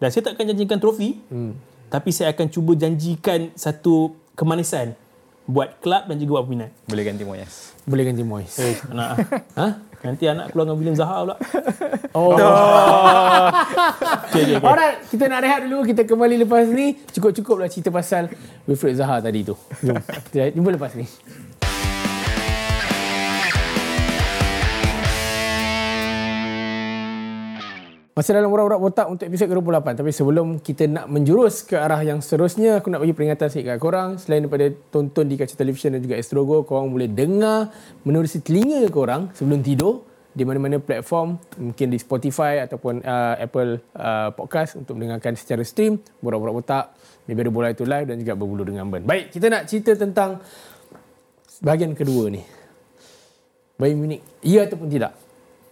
[0.00, 1.52] Dan saya tak akan janjikan trofi, hmm.
[1.92, 4.96] tapi saya akan cuba janjikan satu kemanisan
[5.46, 6.70] buat kelab dan juga buat peminat.
[6.86, 7.74] Boleh ganti Moyes.
[7.84, 8.54] Boleh ganti Moyes.
[8.58, 9.16] Eh, anak ah.
[9.58, 9.66] ha?
[10.02, 11.36] Nanti anak keluar dengan William Zaha pula.
[12.12, 12.36] Oh.
[12.36, 12.44] Okay,
[14.44, 14.60] okay, okay.
[14.60, 15.88] Alright, kita nak rehat dulu.
[15.88, 17.00] Kita kembali lepas ni.
[17.08, 18.28] Cukup-cukup lah cerita pasal
[18.68, 19.56] Wilfred Zaha tadi tu.
[19.80, 19.96] Jom.
[20.28, 21.08] Kita jumpa lepas ni.
[28.12, 30.04] Masih dalam urat-urat botak untuk episod ke-28.
[30.04, 33.80] Tapi sebelum kita nak menjurus ke arah yang seterusnya, aku nak bagi peringatan sikit kat
[33.80, 34.20] korang.
[34.20, 37.72] Selain daripada tonton di kaca televisyen dan juga Astrogo, korang boleh dengar
[38.04, 44.28] menerusi telinga korang sebelum tidur di mana-mana platform, mungkin di Spotify ataupun uh, Apple uh,
[44.36, 46.84] Podcast untuk mendengarkan secara stream, borak-borak botak,
[47.24, 49.08] maybe ada bola itu live dan juga berbulu dengan Ben.
[49.08, 50.36] Baik, kita nak cerita tentang
[51.64, 52.44] bahagian kedua ni.
[53.80, 55.16] Bayern Munich, ya ataupun tidak?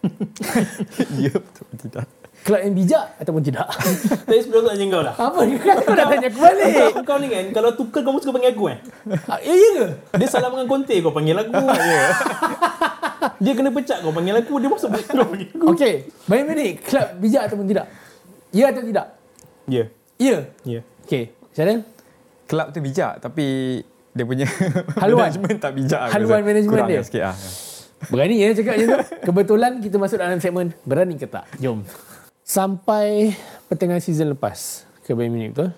[1.20, 2.19] Ya, betul tidak.
[2.40, 3.68] Kelab yang bijak ataupun tidak?
[4.24, 5.14] Tapi sebelum tu tanya kau lah.
[5.14, 5.54] Apa ni?
[5.56, 6.66] Kau dah tanya aku balik.
[6.72, 8.78] Kau, kau ni kan, kalau tukar kau suka panggil aku eh.
[9.26, 9.86] Ah, Ya, ya ke?
[10.16, 11.52] Dia salah dengan konti kau panggil aku.
[13.38, 14.54] Dia kena pecat kau panggil aku.
[14.56, 15.64] Dia masuk kau panggil aku.
[15.70, 17.86] Okey, Bayern Munich, kelab bijak ataupun tidak?
[18.50, 19.06] Ya atau tidak?
[19.66, 19.84] Ya.
[20.16, 20.36] Ya.
[20.62, 20.80] Ya.
[21.04, 21.22] Okey,
[21.52, 21.84] Syaril?
[22.46, 23.46] Kelab tu bijak tapi
[24.10, 24.42] dia punya
[25.02, 25.28] Haluan.
[25.28, 26.08] management tak bijak.
[26.08, 27.02] Haluan management Kurang dia.
[27.04, 27.36] sikit lah.
[28.08, 28.98] Berani ya cakap macam tu.
[29.22, 31.44] Kebetulan kita masuk dalam segmen berani ke tak?
[31.60, 31.84] Jom.
[32.50, 33.30] Sampai
[33.70, 35.70] pertengahan season lepas ke Bayern Munich betul?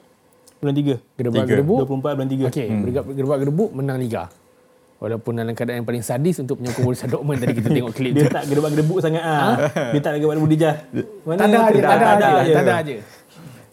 [0.56, 1.20] Bulan 3.
[1.20, 1.52] Gedebak Tiga.
[1.52, 1.78] gedebuk.
[1.84, 2.48] 24 bulan 3.
[2.48, 2.82] Okey, hmm.
[3.12, 4.32] gedebak gedebuk menang liga.
[4.96, 8.24] Walaupun dalam keadaan yang paling sadis untuk penyokong Borussia Dortmund tadi kita tengok klip Dia
[8.24, 8.32] tu.
[8.32, 9.68] tak gedebak gedebuk sangat ah.
[9.92, 10.72] Dia tak gedebak gedebuk dia.
[11.28, 12.06] Mana Tak ada tak ada
[12.40, 12.94] tak ada aja.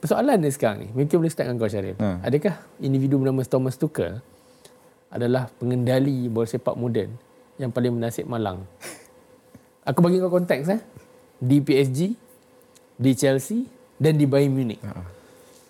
[0.04, 1.96] Persoalan dia sekarang ni, mungkin boleh start dengan kau Syaril.
[2.04, 2.08] Ha.
[2.28, 4.20] Adakah individu bernama Thomas Tuchel
[5.08, 7.16] adalah pengendali bola sepak moden
[7.56, 8.68] yang paling bernasib malang?
[9.88, 10.84] Aku bagi kau konteks eh.
[11.40, 12.28] Di PSG,
[13.00, 13.64] di Chelsea
[13.96, 14.84] dan di Bayern Munich.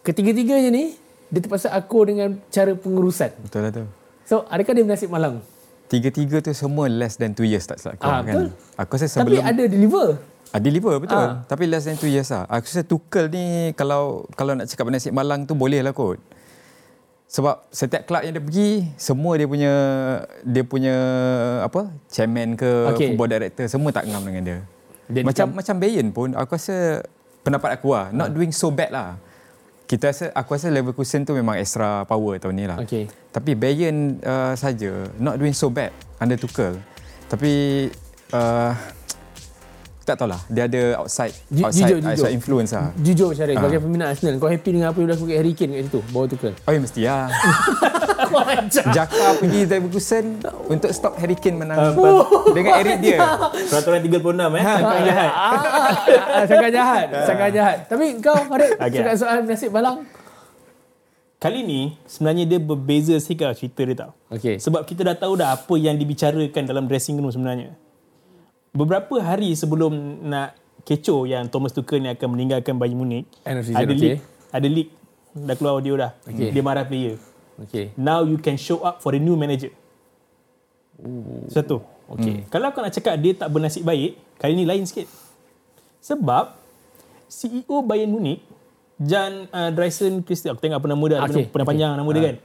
[0.02, 0.98] Ketiga-tiganya ni
[1.30, 3.30] dia terpaksa akur dengan cara pengurusan.
[3.38, 3.86] Betul lah tu.
[4.26, 5.46] So, adakah dia bernasib malang?
[5.86, 8.26] Tiga-tiga tu semua less than 2 years tak silap aku Ah, kan.
[8.26, 8.46] betul.
[8.78, 10.08] Aku rasa Tapi sebelum ada deliver.
[10.50, 11.18] Ah, deliver betul.
[11.18, 11.46] Ah.
[11.46, 12.46] Tapi less than 2 years lah.
[12.46, 16.18] Aku rasa Tuchel ni kalau kalau nak cakap nasib malang tu boleh lah kot.
[17.30, 19.74] Sebab setiap kelab yang dia pergi, semua dia punya
[20.42, 20.96] dia punya
[21.62, 21.94] apa?
[22.10, 23.14] Chairman ke okay.
[23.14, 24.58] football director semua tak ngam dengan dia.
[25.10, 27.06] Dia macam dicam- macam Bayern pun aku rasa
[27.50, 29.18] pendapat aku lah, not doing so bad lah.
[29.90, 32.78] Kita rasa aku rasa Leverkusen tu memang extra power tahun ni lah.
[32.86, 33.10] Okey.
[33.34, 35.90] Tapi Bayern uh, saja not doing so bad
[36.22, 36.78] under Tuchel.
[37.26, 37.52] Tapi
[38.30, 38.72] uh,
[40.10, 42.10] tak tahulah dia ada outside Ju- outside, jujur, jujur.
[42.12, 42.90] outside influence lah.
[42.98, 43.62] Jujur Syarif, Ah.
[43.62, 46.28] sebagai peminat Arsenal, kau happy dengan apa yang berlaku kat Harry Kane kat situ, bawah
[46.28, 46.54] Tuchel?
[46.60, 47.28] Oh ya mesti lah.
[48.92, 50.26] Jaka pergi Leverkusen
[50.68, 51.98] untuk stop Harry Kane menang
[52.56, 53.18] dengan Eric dia.
[53.66, 54.64] Peraturan 36 eh.
[54.64, 55.32] Tangkap jahat.
[55.32, 57.78] Ah, sangat jahat, sangat jahat.
[57.86, 58.96] Tapi kau Farid, Okey.
[58.96, 60.06] cakap soal nasib balang.
[61.38, 64.12] Kali ni sebenarnya dia berbeza sikit lah cerita dia tau.
[64.30, 64.60] Okey.
[64.60, 67.74] Sebab kita dah tahu dah apa yang dibicarakan dalam dressing room sebenarnya.
[68.70, 70.54] Beberapa hari sebelum nak
[70.86, 74.02] kecoh yang Thomas Tuchel ni akan meninggalkan Bayern Munich, End of season, ada okey.
[74.02, 74.18] leak,
[74.54, 74.90] ada leak
[75.34, 76.12] dah keluar audio dah.
[76.26, 76.50] Okey.
[76.54, 77.18] Dia marah player.
[77.66, 77.94] Okey.
[77.98, 79.74] Now you can show up for the new manager.
[81.50, 81.82] Satu.
[82.10, 82.50] Okey.
[82.50, 85.06] Kalau kau nak cakap dia tak bernasib baik, kali ni lain sikit.
[86.02, 86.58] Sebab
[87.30, 88.42] CEO Bayern Munich,
[88.98, 91.46] Jan uh, Dreisen Christian, aku tengok apa nama dia, Okey, okay.
[91.50, 91.74] pernah okey.
[91.78, 92.36] panjang nama dia kan.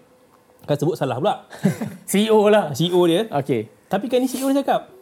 [0.65, 1.35] Kau sebut salah pula.
[2.11, 2.73] CEO lah.
[2.73, 3.29] CEO dia.
[3.29, 3.69] Okey.
[3.89, 4.94] Tapi kan ni CEO dia cakap.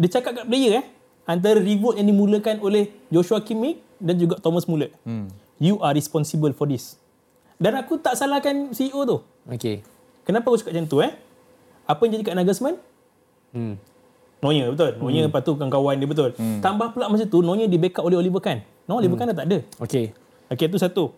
[0.00, 0.84] Dia cakap kat player eh.
[1.28, 4.90] Antara revolt yang dimulakan oleh Joshua Kimmich dan juga Thomas Muller.
[5.04, 5.28] Hmm.
[5.60, 6.96] You are responsible for this.
[7.60, 9.20] Dan aku tak salahkan CEO tu.
[9.44, 9.84] Okay.
[10.24, 11.12] Kenapa aku cakap macam tu eh?
[11.84, 12.76] Apa yang jadi kat Nagelsmann?
[13.52, 13.76] Hmm.
[14.40, 14.96] Nonya betul.
[14.96, 16.32] Nonya lepas tu kawan-kawan dia betul.
[16.64, 18.64] Tambah pula masa tu Nonya di backup oleh Oliver Kahn.
[18.88, 19.58] No, Oliver Kahn dah tak ada.
[19.84, 20.16] Okay.
[20.48, 21.12] Okey, itu satu.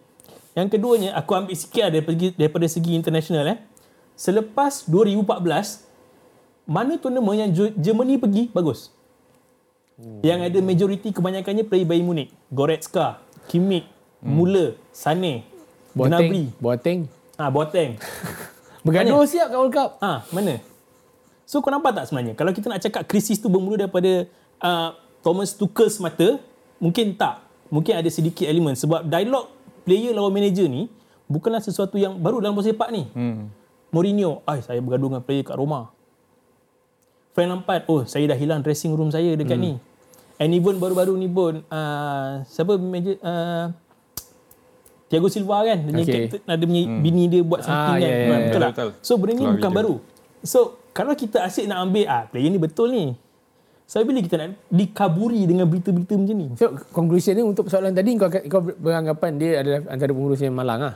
[0.52, 3.58] Yang keduanya, aku ambil sikit lah daripada, segi- daripada segi international eh.
[4.12, 5.88] Selepas 2014,
[6.66, 8.90] mana tournament yang Germany pergi, bagus.
[10.24, 12.30] Yang ada majoriti kebanyakannya player Bayern Munich.
[12.50, 13.86] Goretzka, Kimmich,
[14.22, 15.46] Müller, Sané,
[15.94, 17.06] Gnabry, Boateng.
[17.36, 18.00] Ah Boateng.
[18.86, 19.90] Bergaduh siap kat World Cup.
[20.02, 20.58] Ah, mana?
[21.46, 22.34] So kau nampak tak sebenarnya?
[22.34, 24.26] Kalau kita nak cakap krisis tu bermula daripada
[24.58, 26.40] uh, Thomas Tuchel semata,
[26.82, 27.44] mungkin tak.
[27.70, 29.48] Mungkin ada sedikit elemen sebab dialog
[29.86, 30.90] player lawan manager ni
[31.30, 33.06] bukanlah sesuatu yang baru dalam bola sepak ni.
[33.14, 33.48] Hmm.
[33.92, 35.92] Mourinho, ai saya bergaduh dengan player kat Roma.
[37.32, 39.64] Frank Lampard, oh saya dah hilang dressing room saya dekat hmm.
[39.66, 39.72] ni.
[40.36, 43.70] And even baru-baru ni pun uh, siapa manager uh,
[45.06, 46.24] Thiago Silva kan dia Okay.
[46.26, 47.00] captain, ada punya hmm.
[47.00, 48.90] bini dia buat something Ah, kan ya, ya, Ah, ya, betul tak betul.
[48.98, 49.78] so benda ni Keluar bukan video.
[49.78, 49.94] baru
[50.42, 50.58] so
[50.90, 53.04] kalau kita asyik nak ambil ah player ni betul ni
[53.84, 58.16] so bila kita nak dikaburi dengan berita-berita macam ni So, conclusion ni untuk soalan tadi
[58.16, 60.94] kau, kau beranggapan dia adalah antara pengurus yang malang ah.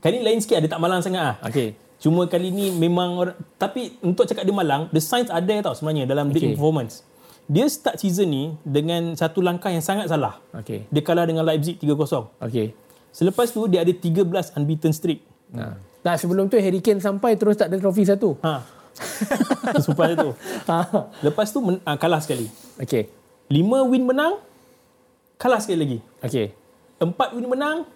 [0.00, 1.76] kali ni lain sikit ada tak malang sangat ah Okay.
[2.04, 6.04] Cuma kali ni memang orang, tapi untuk cakap dia malang the signs ada tau sebenarnya
[6.04, 6.36] dalam okay.
[6.36, 7.00] Big performance
[7.44, 10.84] dia start season ni dengan satu langkah yang sangat salah Okay.
[10.92, 11.96] dia kalah dengan Leipzig 3-0
[12.40, 12.76] Okay.
[13.08, 14.20] selepas tu dia ada 13
[14.54, 15.78] unbeaten streak Nah.
[16.02, 18.34] Tak sebelum tu Harry Kane sampai terus tak ada trofi satu.
[18.42, 18.60] ha
[19.84, 20.30] Sumpah tu
[20.70, 20.76] Ha.
[21.22, 22.50] Lepas tu men- ah, kalah sekali.
[22.76, 23.06] Okay.
[23.48, 24.40] 5 win menang,
[25.36, 25.98] kalah sekali lagi.
[26.20, 26.52] Okay.
[26.98, 27.86] 4 win menang,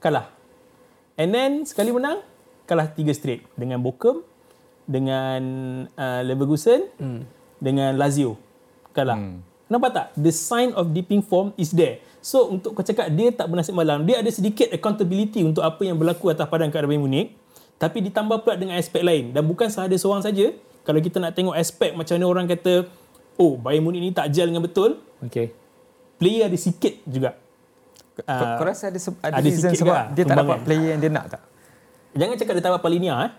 [0.00, 0.26] kalah.
[1.14, 2.18] And then sekali menang,
[2.64, 3.42] kalah 3 straight.
[3.54, 4.24] Dengan Bochum,
[4.84, 5.40] dengan
[5.96, 7.20] uh, Leverkusen, hmm.
[7.60, 8.36] dengan Lazio.
[8.92, 9.16] Kalah.
[9.16, 9.40] Hmm.
[9.66, 10.06] Nampak tak?
[10.14, 11.98] The sign of dipping form is there.
[12.20, 15.96] So untuk kau cakap dia tak bernasib malam, dia ada sedikit accountability untuk apa yang
[15.96, 17.32] berlaku atas padang kat Bayern Munich.
[17.76, 19.34] Tapi ditambah pula dengan aspek lain.
[19.34, 20.52] Dan bukan sahaja seorang saja.
[20.84, 22.86] Kalau kita nak tengok aspek macam mana orang kata,
[23.40, 25.56] oh Bayern Munich ni tak gel dengan betul, Okay.
[26.20, 27.40] player ada sikit juga.
[28.14, 31.00] Kau, Ah, kau rasa ada, se- ada, ada reason sebab dia tak dapat player yang
[31.00, 31.42] dia nak tak?
[32.14, 33.32] Jangan cakap dia tak dapat linear eh.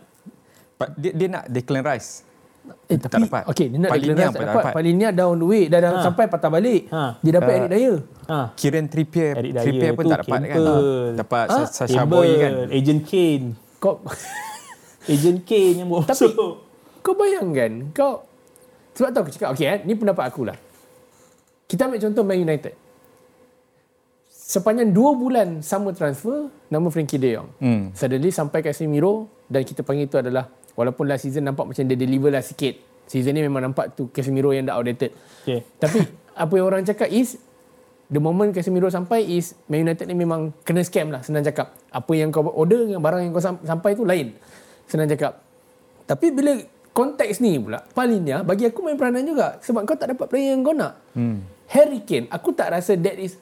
[0.76, 2.10] But dia, dia nak Declan Rice.
[2.88, 3.44] Eh, Tak tapi, dapat.
[3.48, 4.64] Okay, dia nak Palinia declare tak tak dapat.
[4.64, 4.74] dapat.
[4.74, 5.64] Palinia down the way.
[5.66, 6.02] Dah, dah Ha.
[6.02, 6.82] sampai patah balik.
[6.90, 7.04] Ha.
[7.20, 7.98] Dia dapat Uh, Eric Dyer.
[8.26, 8.38] Ha.
[8.56, 10.42] Kieran Trippier, Eric Dyer Trippier pun tak dapat kan?
[10.50, 10.82] Campbell.
[11.16, 12.54] Dapat Ah, Sasha Boy kan?
[12.68, 13.48] Agent Kane.
[13.78, 14.02] Kau
[15.14, 16.34] Agent Kane yang buat Tapi-
[17.00, 18.26] kau bayangkan kau
[18.92, 20.58] sebab tu aku cakap okey eh ni pendapat aku lah.
[21.66, 22.74] Kita ambil contoh Man United.
[24.56, 27.52] Sepanjang 2 bulan summer transfer nama Frankie De Jong.
[27.60, 27.92] Hmm.
[27.92, 30.48] Suddenly sampai Casemiro dan kita panggil itu adalah
[30.80, 32.80] walaupun last season nampak macam dia deliver lah sikit.
[33.04, 35.12] Season ni memang nampak tu Casemiro yang dah outdated.
[35.44, 35.60] Okay.
[35.76, 36.08] Tapi
[36.48, 37.36] apa yang orang cakap is
[38.08, 41.76] the moment Casemiro sampai is Man United ni memang kena scam lah senang cakap.
[41.92, 44.40] Apa yang kau order dengan barang yang kau sam- sampai tu lain.
[44.88, 45.36] Senang cakap.
[46.08, 46.56] Tapi bila
[46.96, 50.64] konteks ni pula Palinia bagi aku main peranan juga sebab kau tak dapat player yang
[50.64, 50.96] kau nak.
[51.12, 51.44] Hmm.
[51.68, 53.36] Harry Kane aku tak rasa that is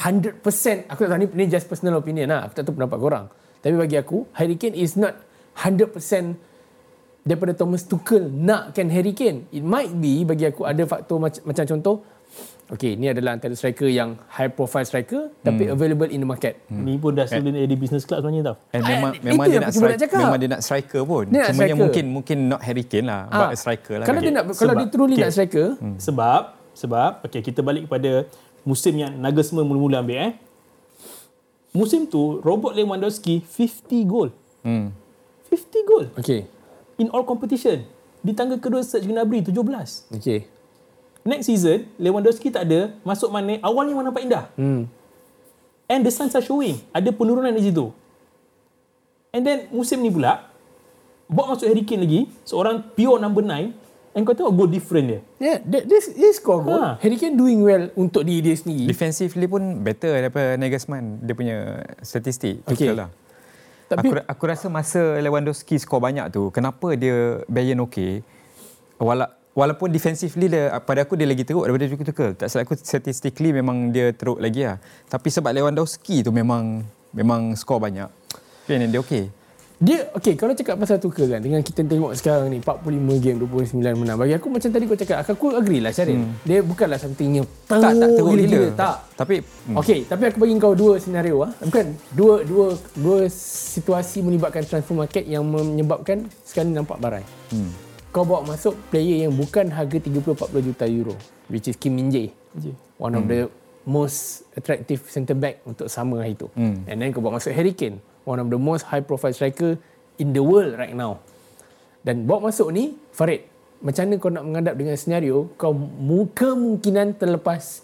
[0.00, 0.40] 100%
[0.88, 3.26] aku tak tahu ni, ni just personal opinion lah aku tak tahu pendapat korang
[3.60, 5.12] tapi bagi aku Harry Kane is not
[5.54, 5.92] 100%
[7.20, 11.64] daripada Thomas Tuchel nakkan Harry Kane it might be bagi aku ada faktor macam, macam
[11.68, 11.96] contoh
[12.70, 16.62] Okay, ni adalah antara striker yang high profile striker tapi available in the market.
[16.70, 18.56] Ni pun dah sudah jadi business club sebenarnya tau.
[18.70, 20.20] And Ah, memang itu memang dia nak cuba nak cakap.
[20.22, 21.24] memang dia nak striker pun.
[21.26, 21.82] Dia nak Cuma yang striker.
[21.82, 24.06] mungkin mungkin not Harry Kane lah, but Ah, a striker lah.
[24.06, 24.22] Kalau kan.
[24.22, 25.22] dia nak kalau dia Sebab- truly okay.
[25.26, 25.66] nak striker,
[25.98, 28.10] Sebab sebab okay kita balik kepada
[28.64, 30.32] musim yang Nagelsmann mula-mula ambil eh.
[31.70, 34.28] Musim tu Robert Lewandowski 50 gol.
[34.66, 34.90] Hmm.
[35.48, 36.46] 50 gol okay.
[36.98, 37.86] in all competition.
[38.20, 40.14] Di tangga kedua Serge Gnabry 17.
[40.18, 40.46] Okay.
[41.22, 44.44] Next season Lewandowski tak ada, masuk mana awalnya memang nampak indah.
[44.58, 44.90] Hmm.
[45.90, 46.78] And the signs are showing.
[46.94, 47.90] Ada penurunan di situ.
[49.30, 50.50] And then musim ni pula,
[51.30, 53.74] bawa masuk Harry Kane lagi, seorang pure number 9,
[54.14, 55.20] and kau tengok goal different dia.
[55.38, 56.82] Yeah, that, this this score goal.
[56.82, 56.98] Ha.
[56.98, 58.90] Harry Kane doing well untuk diri dia sendiri.
[58.90, 61.22] Defensively pun better daripada Nagelsmann.
[61.22, 61.56] Dia punya
[62.02, 62.62] statistik.
[62.66, 62.90] Okay.
[62.90, 62.98] Okay.
[62.98, 63.10] lah.
[63.90, 68.22] Tapi aku, aku rasa masa Lewandowski skor banyak tu, kenapa dia Bayern okey?
[69.02, 72.06] Wala, walaupun defensively dia, pada aku dia lagi teruk daripada Tuchel.
[72.06, 72.30] Tuchel.
[72.38, 74.78] Tak salah aku statistically memang dia teruk lagi lah.
[75.10, 78.06] Tapi sebab Lewandowski tu memang memang skor banyak.
[78.70, 79.39] Kan dia okey.
[79.80, 83.80] Dia okay kalau cakap pasal Tuchel kan dengan kita tengok sekarang ni 45 game 29
[83.80, 84.20] menang.
[84.20, 86.20] Bagi aku macam tadi kau cakap aku agree lah Syaril.
[86.20, 86.36] Hmm.
[86.44, 88.60] Dia bukanlah something yang Tak, tak teruk gila-gila.
[88.60, 88.68] gila.
[88.76, 88.96] Tak.
[89.16, 89.76] Tapi hmm.
[89.80, 91.50] Okey, tapi aku bagi kau dua senario ah.
[91.64, 97.24] Bukan dua dua dua situasi melibatkan transfer market yang menyebabkan sekarang nampak barai.
[97.48, 97.72] Hmm.
[98.12, 101.16] Kau bawa masuk player yang bukan harga 30 40 juta euro
[101.48, 102.28] which is Kim Min Jae.
[103.00, 103.48] One of the
[103.88, 106.52] most attractive centre back untuk summer hari tu.
[106.52, 106.84] Hmm.
[106.84, 107.96] And then kau bawa masuk Harry Kane,
[108.30, 109.74] one of the most high profile striker
[110.16, 111.18] in the world right now.
[112.00, 113.44] Dan bawa masuk ni, Farid,
[113.80, 117.82] macam mana kau nak menghadap dengan senario kau mu- kemungkinan terlepas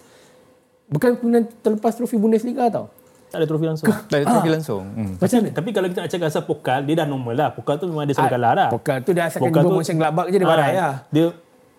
[0.86, 2.86] bukan kemungkinan terlepas trofi Bundesliga tau.
[3.26, 3.90] Tak ada trofi langsung.
[4.06, 4.82] Tak ada trofi langsung.
[4.86, 5.12] Hmm.
[5.18, 5.50] Macam mana?
[5.50, 7.48] Tapi kalau kita nak cakap asal Pokal, dia dah normal lah.
[7.50, 8.68] Pokal tu memang dia selalu kalah dah.
[8.70, 10.94] Pokal tu dah asalkan Pokal jumpa tu- Motion Gladbach je dia Ah, barai lah.
[11.10, 11.24] Dia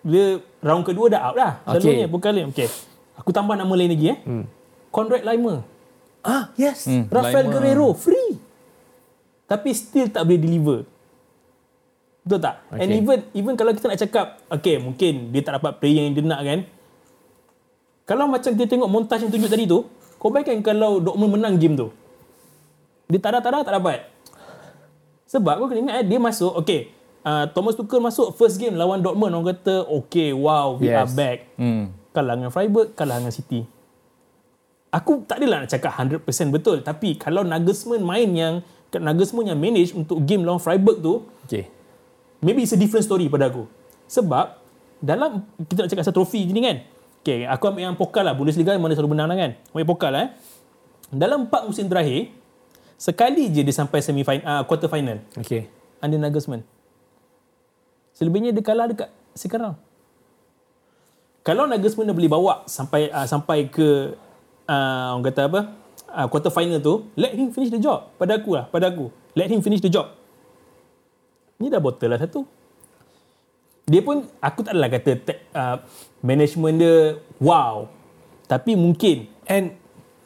[0.00, 0.24] dia
[0.60, 1.52] round kedua dah out dah.
[1.64, 1.72] Okey.
[1.80, 2.42] Selalunya Pokal ni.
[2.44, 2.68] Okey.
[3.16, 4.18] Aku tambah nama lain lagi eh.
[4.20, 4.44] Hmm.
[4.88, 5.64] Conrad Laimer.
[6.20, 6.84] Ah, yes.
[6.84, 7.08] Hmm.
[7.08, 7.52] Rafael Laimer.
[7.54, 8.17] Guerrero free.
[9.48, 10.78] Tapi still tak boleh deliver.
[12.22, 12.60] Betul tak?
[12.68, 12.84] Okay.
[12.84, 16.20] And even even kalau kita nak cakap, okay mungkin dia tak dapat player yang dia
[16.20, 16.60] nak kan.
[18.04, 19.84] Kalau macam kita tengok montage yang tunjuk tadi tu,
[20.16, 21.88] kau bayangkan kalau Dortmund menang game tu.
[23.08, 23.98] Dia tak ada, tak ada, tak dapat.
[25.28, 26.92] Sebab kau kena ingat eh, dia masuk, okay.
[27.20, 29.32] Uh, Thomas Tuchel masuk first game lawan Dortmund.
[29.32, 31.04] Orang kata, okay, wow, we Yes.
[31.04, 31.52] are back.
[31.60, 31.92] Hmm.
[32.16, 33.68] Kalah dengan Freiburg, kalah dengan City.
[34.88, 36.80] Aku tak adalah nak cakap 100% betul.
[36.80, 38.54] Tapi kalau Nagelsmann main yang,
[38.96, 41.68] Nagelsmann yang manage untuk game lawan Freiburg tu, Okay.
[42.40, 43.68] maybe it's a different story pada aku.
[44.08, 44.56] Sebab
[45.04, 46.80] dalam kita nak cakap pasal trofi ni kan.
[47.20, 48.32] Okay, aku ambil yang Pokal lah.
[48.32, 49.50] Bundesliga mana selalu menang lah kan.
[49.76, 50.30] Ambil Pokal lah eh.
[51.12, 52.32] Dalam empat musim terakhir,
[52.96, 55.68] sekali je dia sampai semi final, uh, quarter final Okay.
[56.00, 56.64] under Nagelsmann.
[58.16, 59.76] Selebihnya dia kalah dekat sekarang.
[61.44, 64.16] Kalau Nagelsmann dah boleh bawa sampai uh, sampai ke
[64.68, 65.60] uh, orang kata apa?
[66.08, 68.08] Uh, quarter final tu, let him finish the job.
[68.16, 69.12] Pada aku lah, pada aku.
[69.36, 70.08] Let him finish the job.
[71.60, 72.48] Ni dah botol lah satu.
[73.84, 75.76] Dia pun, aku tak adalah kata te- uh,
[76.24, 76.96] management dia
[77.40, 77.88] wow.
[78.48, 79.72] Tapi mungkin And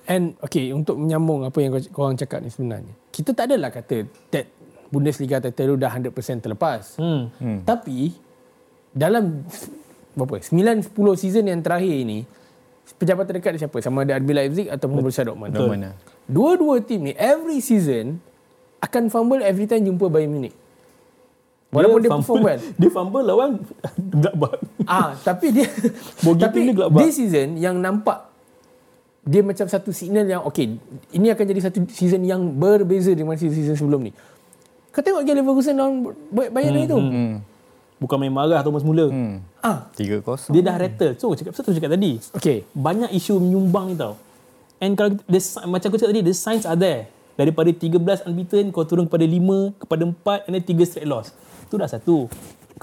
[0.02, 2.90] and okay untuk menyambung apa yang kau orang cakap ni sebenarnya.
[3.14, 4.02] Kita tak adalah kata
[4.34, 4.50] that
[4.92, 6.98] Bundesliga title tu dah 100% terlepas.
[6.98, 7.58] hmm, Hmm.
[7.64, 8.12] Tapi
[8.92, 9.46] dalam
[10.12, 10.42] berapa?
[10.42, 12.26] 9 10 season yang terakhir ini
[12.98, 13.76] pejabat terdekat dia siapa?
[13.82, 15.54] Sama ada RB Leipzig ataupun Borussia Dortmund.
[15.54, 15.68] Betul.
[15.70, 15.90] Mana?
[16.26, 18.18] Dua-dua tim ni every season
[18.82, 20.54] akan fumble every time jumpa Bayern Munich.
[21.72, 22.60] Walaupun dia, fumble- perform well.
[22.80, 23.50] Dia fumble lawan
[23.96, 24.60] Gladbach.
[24.84, 25.64] Ah, tapi dia
[26.26, 27.00] Bogey tapi dia Gladbach.
[27.00, 28.28] this season yang nampak
[29.22, 30.82] dia macam satu signal yang okey,
[31.14, 34.12] ini akan jadi satu season yang berbeza dengan season sebelum ni.
[34.90, 36.96] Kau tengok Gary Leverkusen lawan Bayern hmm, itu.
[36.98, 37.34] Hmm.
[38.02, 39.14] Bukan main marah Thomas Muller.
[39.14, 39.46] Hmm.
[39.62, 40.50] Ah, 3-0.
[40.50, 41.14] Dia dah rattle.
[41.22, 42.18] So, cakap pasal tu cakap tadi.
[42.34, 42.66] okey.
[42.74, 44.18] Banyak isu menyumbang ni tau.
[44.82, 45.38] And kalau the,
[45.70, 47.06] macam aku cakap tadi, the signs are there.
[47.38, 51.30] Daripada 13 unbeaten, kau turun kepada 5, kepada 4, and then 3 straight loss.
[51.70, 52.26] Itu dah satu.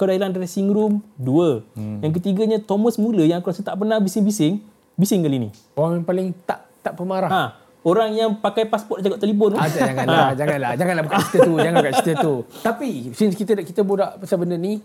[0.00, 1.60] Kau dah hilang dressing room, dua.
[1.76, 2.00] Hmm.
[2.00, 4.64] Yang ketiganya, Thomas Muller yang aku rasa tak pernah bising-bising,
[4.96, 5.50] bising kali ni.
[5.76, 7.28] Orang yang paling tak tak pemarah.
[7.28, 7.42] Ha,
[7.84, 9.56] orang yang pakai pasport cakap telefon.
[9.56, 12.34] Ah, janganlah, janganlah, janganlah bukan cerita tu, jangan bukan cerita tu.
[12.60, 14.80] Tapi since kita kita borak pasal benda ni,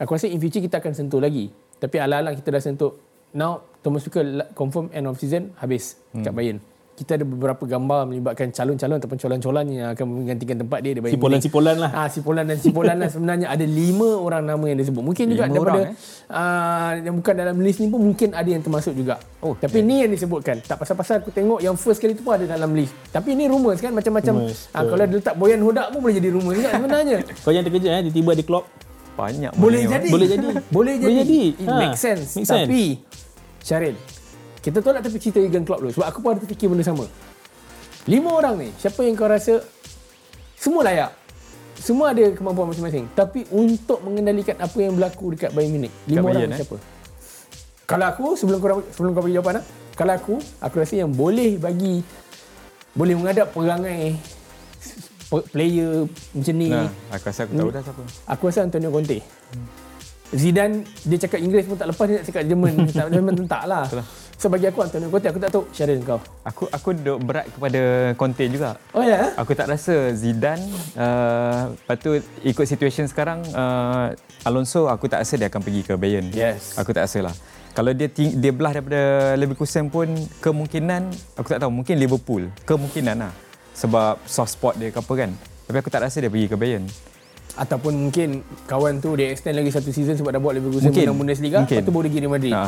[0.00, 1.52] aku rasa in future kita akan sentuh lagi.
[1.78, 2.92] Tapi alang-alang kita dah sentuh.
[3.36, 6.24] Now Thomas Tuchel confirm end of season habis hmm.
[6.24, 6.58] kat Bayern.
[6.98, 11.14] Kita ada beberapa gambar melibatkan calon-calon ataupun colan-colan yang akan menggantikan tempat dia di Bayern.
[11.14, 11.22] Munich.
[11.46, 11.90] Sipolan-sipolan lah.
[11.94, 14.98] Ah, sipolan dan sipolan lah sebenarnya ada lima orang nama yang disebut.
[14.98, 15.94] Mungkin juga daripada orang, eh?
[16.26, 19.22] uh, yang bukan dalam list ni pun mungkin ada yang termasuk juga.
[19.38, 20.58] Oh, Tapi ni yang disebutkan.
[20.58, 22.90] Tak pasal-pasal aku tengok yang first kali tu pun ada dalam list.
[23.08, 24.34] Tapi ni rumours kan macam-macam.
[24.34, 27.16] Rumours, Ah, kalau dia letak Boyan Hodak pun boleh jadi rumours juga sebenarnya.
[27.46, 28.64] Kau jangan terkejut eh, tiba-tiba ada clock.
[29.14, 30.08] Banyak boleh jadi.
[30.10, 30.46] Boleh jadi.
[30.66, 31.06] boleh jadi.
[31.06, 31.42] Boleh jadi.
[31.54, 32.34] It Ha, make sense.
[32.34, 32.66] make sense.
[32.66, 32.82] Tapi
[33.58, 33.94] Syaril,
[34.58, 37.06] kita tolak tapi cerita Jurgen Klopp dulu sebab aku pun ada terfikir benda sama.
[38.08, 39.60] Lima orang ni, siapa yang kau rasa
[40.56, 41.12] semua layak?
[41.78, 43.06] Semua ada kemampuan masing-masing.
[43.14, 46.60] Tapi untuk mengendalikan apa yang berlaku dekat Bayern Munich, lima orang Bayern, ni eh?
[46.64, 46.76] siapa?
[47.88, 49.64] Kalau aku sebelum kau sebelum kau bagi jawapan ah,
[49.96, 52.04] kalau aku aku rasa yang boleh bagi
[52.92, 54.18] boleh menghadap perangai
[55.30, 56.04] pe- player
[56.36, 58.02] macam ni Nah, aku rasa aku tahu dah siapa.
[58.28, 59.18] Aku rasa Antonio Conte.
[60.28, 62.72] Zidane dia cakap Inggeris pun tak lepas dia nak cakap Jerman.
[62.98, 63.84] tak Jerman tu tak lah.
[64.38, 66.22] So bagi aku Antonio Conte aku tak tahu Syaril kau.
[66.46, 68.78] Aku aku duk berat kepada Conte juga.
[68.94, 69.34] Oh ya?
[69.34, 70.62] Aku tak rasa Zidane
[70.94, 72.14] uh, lepas tu
[72.46, 74.14] ikut situation sekarang uh,
[74.46, 76.30] Alonso aku tak rasa dia akan pergi ke Bayern.
[76.30, 76.78] Yes.
[76.78, 77.34] Aku tak rasa lah.
[77.74, 80.06] Kalau dia ting- dia belah daripada Leverkusen pun
[80.38, 83.34] kemungkinan aku tak tahu mungkin Liverpool kemungkinan lah
[83.74, 85.34] sebab soft spot dia ke apa kan.
[85.66, 86.86] Tapi aku tak rasa dia pergi ke Bayern.
[87.58, 91.10] Ataupun mungkin kawan tu dia extend lagi satu season sebab dah buat Leverkusen Mungkin.
[91.10, 91.58] menang Bundesliga.
[91.66, 91.74] Mungkin.
[91.82, 92.54] Lepas tu baru pergi Real Madrid.
[92.54, 92.66] Ha.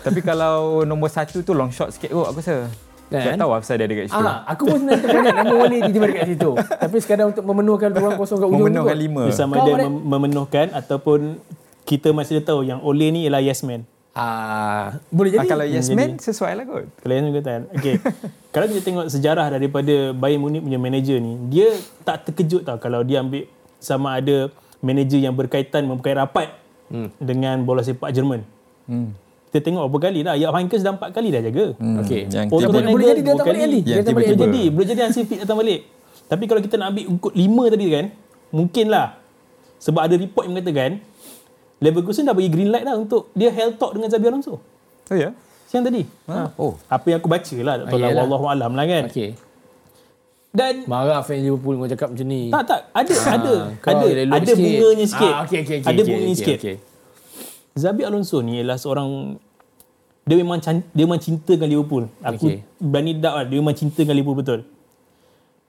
[0.00, 2.68] Tapi kalau nombor satu tu long shot sikit kot aku rasa.
[3.10, 3.34] Kan?
[3.34, 4.22] Tak tahu apa dia ada kat situ.
[4.22, 6.50] Ah, aku pun sebenarnya teringat nama Wale tiba dekat situ.
[6.54, 9.02] Tapi sekadar untuk memenuhkan ruang kosong kat ujung Memenuhkan tu.
[9.02, 9.22] lima.
[9.26, 11.20] Dia sama Kau ada mem- memenuhkan ataupun
[11.82, 13.82] kita masih dah tahu yang Ole ni ialah yes man.
[14.14, 15.42] Ah, boleh jadi.
[15.42, 16.86] Ah, kalau yes Jadi- man sesuai lah kot.
[17.02, 17.62] Kalau yang kata kan.
[17.74, 17.94] Okay.
[18.54, 21.74] kalau kita tengok sejarah daripada Bayern Munich punya manager ni, dia
[22.06, 23.42] tak terkejut tau kalau dia ambil
[23.82, 26.54] sama ada manager yang berkaitan mempunyai rapat
[26.94, 27.10] hmm.
[27.18, 28.46] dengan bola sepak Jerman.
[28.86, 29.14] Hmm.
[29.50, 30.34] Kita tengok berapa kali dah.
[30.34, 31.66] Jupp Heynckes dah empat kali dah jaga.
[31.76, 31.98] Hmm.
[32.00, 32.22] Okey.
[32.24, 33.74] Yang Oh, tiba- boleh, boleh jadi dia datang balik kali.
[33.74, 34.28] Yang Dia datang balik.
[34.28, 34.62] Boleh jadi.
[34.70, 35.80] Boleh jadi Hansi Flick datang balik.
[36.24, 38.04] Tapi kalau kita nak ambil ukut lima tadi kan,
[38.48, 39.06] mungkinlah.
[39.76, 40.90] Sebab ada report yang mengatakan,
[41.78, 44.60] Leverkusen dah bagi green light dah untuk dia hell talk dengan Xabi Alonso.
[45.08, 45.32] Oh ya?
[45.66, 46.04] Siang tadi.
[46.28, 46.34] Ha?
[46.36, 46.44] Ha.
[46.54, 46.76] Oh.
[46.86, 47.74] Apa yang aku baca lah.
[47.76, 48.08] Tak tahu Ah, lah.
[48.08, 48.22] yelah.
[48.22, 49.04] Wallahu alam lah kan.
[49.08, 49.30] Okey.
[50.50, 52.50] Dan Marah fan Liverpool kau cakap macam ni.
[52.50, 54.58] tak tak ada ada kau ada ada sikit.
[54.58, 55.30] bunganya sikit.
[55.32, 55.86] Ah, okey okey okey.
[55.86, 56.58] ada okey, bunganya okey, sikit.
[56.58, 56.76] okey.
[57.80, 59.40] Zabi Alonso ni ialah seorang
[60.28, 62.04] dia memang can, dia memang cintakan Liverpool.
[62.20, 62.60] Aku Okey.
[62.76, 64.60] berani doubt lah dia memang cintakan Liverpool betul.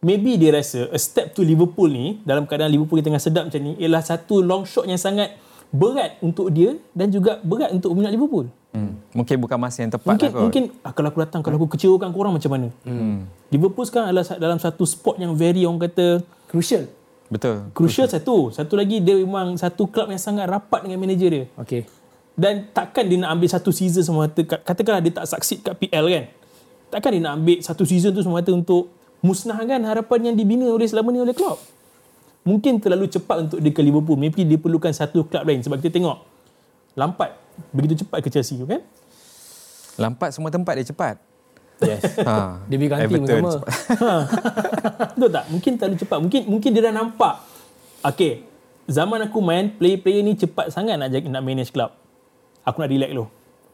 [0.02, 3.62] Maybe dia rasa a step to Liverpool ni dalam keadaan Liverpool yang tengah sedap macam
[3.62, 5.38] ni ialah satu long shot yang sangat
[5.72, 8.50] berat untuk dia dan juga berat untuk peminat Liverpool.
[8.76, 8.98] Hmm.
[9.14, 10.42] Mungkin bukan masa yang tepat Mungkin lah kot.
[10.48, 12.68] mungkin ah, kalau aku datang kalau aku kecewakan korang macam mana?
[12.84, 13.30] Hmm.
[13.54, 16.90] Liverpool sekarang adalah dalam satu spot yang very orang kata Crucial.
[17.32, 17.72] Betul.
[17.72, 18.52] crucial satu.
[18.52, 21.46] Satu lagi dia memang satu klub yang sangat rapat dengan manager dia.
[21.56, 21.88] Okey.
[22.42, 26.24] Dan takkan dia nak ambil satu season semata katakanlah dia tak succeed kat PL kan.
[26.90, 28.90] Takkan dia nak ambil satu season tu semata untuk
[29.22, 31.62] musnahkan harapan yang dibina oleh selama ni oleh Klopp.
[32.42, 34.18] Mungkin terlalu cepat untuk dia ke Liverpool.
[34.18, 36.18] Maybe dia perlukan satu klub lain sebab kita tengok
[36.98, 37.38] Lampard
[37.70, 38.82] begitu cepat ke Chelsea tu kan.
[40.02, 41.22] Lampat semua tempat dia cepat.
[41.86, 42.02] Yes.
[42.26, 42.66] Ha.
[42.66, 43.52] Dia pergi ganti Everton sama.
[43.54, 43.70] cepat.
[45.14, 45.46] Betul tak?
[45.54, 46.18] Mungkin terlalu cepat.
[46.18, 47.36] Mungkin mungkin dia dah nampak.
[48.02, 48.50] Okay.
[48.90, 52.01] Zaman aku main, player-player ni cepat sangat nak nak manage club.
[52.62, 53.26] Aku nak relax dulu.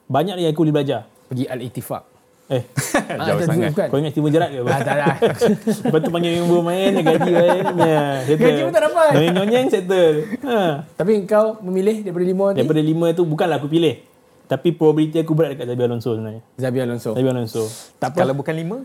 [0.08, 1.02] Banyak lagi aku boleh belajar.
[1.28, 2.04] Pergi Al-Ittifaq.
[2.48, 2.64] Eh,
[3.28, 3.76] Jauh sangat.
[3.76, 3.88] Bukan.
[3.92, 4.60] kau ingat Steven Gerrard ke?
[4.64, 5.16] Ah, tak lah.
[5.84, 7.64] Lepas tu panggil member main, dia gaji main.
[7.84, 8.40] Ya, settle.
[8.40, 9.10] Gaji pun tak dapat.
[9.36, 10.12] Nyonyeng settle.
[10.48, 10.60] Ha.
[10.96, 12.58] Tapi kau memilih daripada lima nanti?
[12.64, 14.00] Daripada lima tu, bukanlah aku pilih.
[14.48, 16.42] Tapi probability aku berat dekat Zabi Alonso sebenarnya.
[16.56, 17.12] Zabi Alonso.
[17.12, 17.64] Zabi Alonso.
[18.00, 18.18] Tak apa.
[18.24, 18.78] Kalau bukan lima,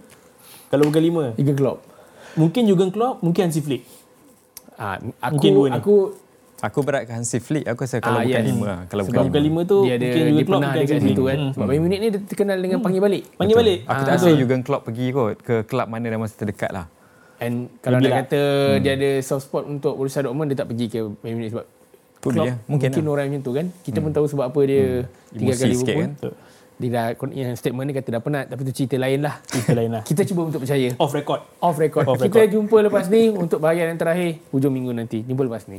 [0.66, 1.86] Kalau bukan lima, Tiga Klopp.
[2.34, 3.86] mungkin Jurgen Klopp, mungkin Hansi Flick.
[4.74, 5.74] Ah, aku, Mungkin dua ni.
[5.78, 5.94] aku
[6.62, 7.66] aku berat ke Hansi Flick.
[7.66, 8.48] Aku rasa kalau Ah, bukan yes.
[8.48, 8.64] lima.
[8.64, 8.78] lah.
[8.86, 11.36] Kalau Kalau bukan lima tu, dia ada mungkin dia Jurgen Klopp, pernah dekat situ kan.
[11.36, 11.50] Hmm.
[11.52, 13.22] Sebab Bayern Munich ni dia terkenal dengan panggil balik.
[13.34, 13.78] Panggil balik.
[13.82, 14.38] Aku Ah, tak rasa betul.
[14.38, 16.86] Jurgen Klopp pergi kot ke kelab mana dalam masa terdekat lah.
[17.36, 18.20] And kalau Maybe nak lah.
[18.24, 18.40] kata
[18.78, 21.66] dia ada soft spot untuk Borussia Dortmund, dia tak pergi ke Bayern Munich sebab
[22.22, 22.54] Could Klopp ya.
[22.62, 23.12] Mungkin mungkin lah.
[23.12, 23.66] orang macam tu kan.
[23.82, 24.84] Kita pun tahu sebab apa dia
[25.28, 26.30] tinggalkan Emosi sikit Liverpool.
[26.30, 26.50] kan.
[26.74, 29.38] Dia dah yang statement ni kata dah penat tapi tu cerita lain lah.
[29.44, 30.02] Cerita lain lah.
[30.02, 30.88] Kita cuba untuk percaya.
[30.96, 31.40] Off record.
[31.60, 32.04] Off record.
[32.04, 32.48] Off Kita record.
[32.48, 35.18] jumpa lepas ni untuk bahagian yang terakhir hujung minggu nanti.
[35.20, 35.78] Jumpa lepas ni.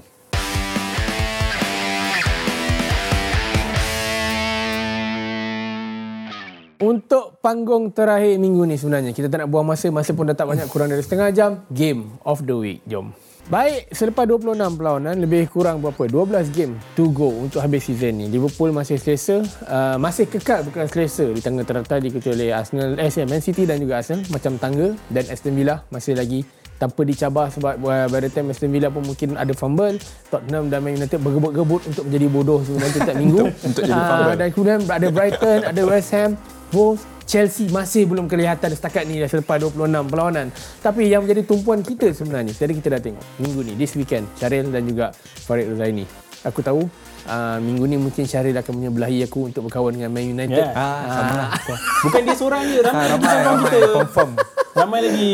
[6.83, 10.51] Untuk panggung terakhir minggu ni sebenarnya kita tak nak buang masa, masa pun dah tak
[10.51, 11.51] banyak kurang dari setengah jam.
[11.71, 12.83] Game of the week.
[12.83, 13.15] Jom.
[13.43, 16.03] Baik, selepas 26 perlawanan, lebih kurang berapa?
[16.07, 18.25] 12 game to go untuk habis season ni.
[18.27, 23.11] Liverpool masih selesa, uh, masih kekal bukan selesa di tangga teratas diikuti oleh Arsenal, eh,
[23.23, 26.43] Man City dan juga Arsenal macam tangga dan Aston Villa masih lagi
[26.73, 29.95] tanpa dicabar sebab uh, by the time Aston Villa pun mungkin ada fumble
[30.27, 34.35] Tottenham dan Man United bergebut-gebut untuk menjadi bodoh sebenarnya setiap minggu Untuk jadi Ah, fumble.
[34.35, 36.31] dan kemudian ada Brighton ada West Ham
[36.73, 41.79] Wolves Chelsea masih belum kelihatan setakat ni dah selepas 26 perlawanan tapi yang menjadi tumpuan
[41.79, 46.03] kita sebenarnya jadi kita dah tengok minggu ni this weekend Syaril dan juga Farid Rozaini
[46.43, 46.83] aku tahu
[47.23, 50.75] uh, minggu ni mungkin Syaril akan menyebelahi aku untuk berkawan dengan Man United Yeah.
[50.75, 51.49] Ah, sama lah.
[52.03, 52.79] Bukan dia seorang je.
[52.81, 53.71] Ramai, Ah, ramai, ramai, ramai.
[53.71, 53.87] kita.
[53.95, 54.31] Confirm.
[54.75, 55.31] Ramai lagi.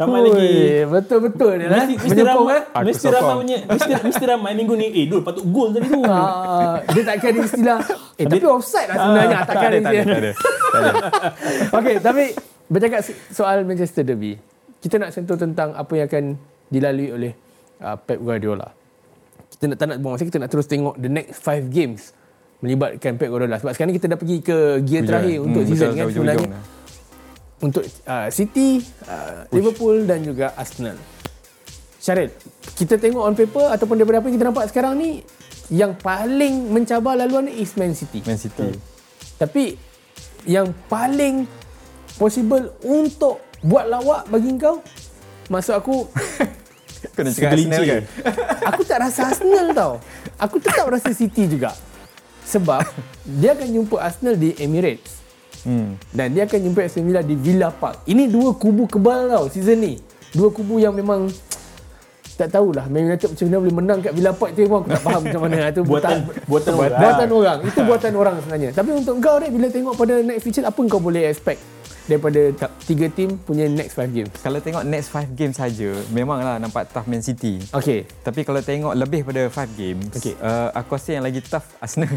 [0.00, 0.48] Ramai Oi, lagi.
[0.88, 4.74] betul-betul dia lah Mesti, mesti menyokong ramai, eh mesti ramai punya, mesti, mesti ramai minggu
[4.74, 4.86] ni.
[4.90, 6.00] Eh, Dul patut gol tadi tu.
[6.02, 7.78] Ah, dia takkan ada istilah
[8.16, 10.30] eh tapi offside lah sebenarnya takkan Tak tak ada, istilah tak ada.
[10.32, 10.92] Tak ada.
[11.76, 12.24] Okey, tapi
[12.66, 14.40] bercakap so- soal Manchester Derby,
[14.80, 16.24] kita nak sentuh tentang apa yang akan
[16.66, 17.32] dilalui oleh
[17.78, 18.72] uh, Pep Guardiola.
[19.50, 22.16] Kita nak tak nak buang masa, kita nak terus tengok the next five games
[22.58, 23.56] melibatkan Pep Guardiola.
[23.56, 26.06] Sebab sekarang ni kita dah pergi ke gear terakhir Hmm, untuk betul, season dah kan
[26.08, 26.48] sebenarnya.
[27.60, 30.96] Untuk uh, City, uh, Liverpool dan juga Arsenal.
[32.00, 32.32] Syaril,
[32.80, 35.20] kita tengok on paper ataupun daripada apa yang kita nampak sekarang ni,
[35.68, 38.24] yang paling mencabar laluan ni is Man City.
[38.24, 38.72] Man City.
[39.36, 39.76] Tapi
[40.48, 41.44] yang paling
[42.16, 44.80] possible untuk buat lawak bagi kau
[45.52, 46.08] maksud aku
[47.16, 48.02] Kau nak cakap Arsenal kan?
[48.72, 49.94] aku tak rasa Arsenal tau.
[50.36, 51.72] Aku tetap rasa City juga.
[52.44, 52.84] Sebab
[53.24, 55.19] dia akan jumpa Arsenal di Emirates
[55.60, 55.92] Hmm.
[56.10, 58.04] dan dia akan jumpa Aston Villa di Villa Park.
[58.04, 59.94] Ini dua kubu kebal tau season ni.
[60.30, 61.28] Dua kubu yang memang
[62.38, 65.02] tak tahulah Man United macam mana boleh menang kat Villa Park tu pun aku tak
[65.02, 66.16] faham macam mana itu Buatan
[66.48, 66.96] buatan orang.
[66.96, 67.58] buatan orang.
[67.68, 68.70] Itu buatan orang sebenarnya.
[68.72, 71.60] Tapi untuk kau Dek, bila tengok pada next feature apa kau boleh expect
[72.08, 72.40] daripada
[72.82, 74.32] tiga tim punya next five games?
[74.40, 77.60] Kalau tengok next 5 game saja, memanglah nampak tough Man City.
[77.70, 78.08] Okay.
[78.24, 80.34] Tapi kalau tengok lebih pada 5 games, Okey.
[80.40, 82.10] uh, aku rasa yang lagi tough Arsenal.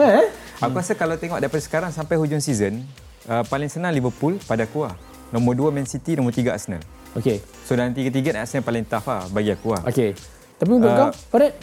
[0.00, 0.24] Eh?
[0.60, 2.84] Aku rasa kalau tengok daripada sekarang sampai hujung season,
[3.24, 4.92] uh, paling senang Liverpool pada aku lah.
[5.32, 6.84] Nombor 2 Man City, nombor 3 Arsenal.
[7.16, 7.40] Okay.
[7.64, 9.82] So dalam tiga-tiga Arsenal paling tough lah bagi aku lah.
[9.88, 10.12] Okay.
[10.60, 11.56] Tapi untuk Uh, kau, Farid?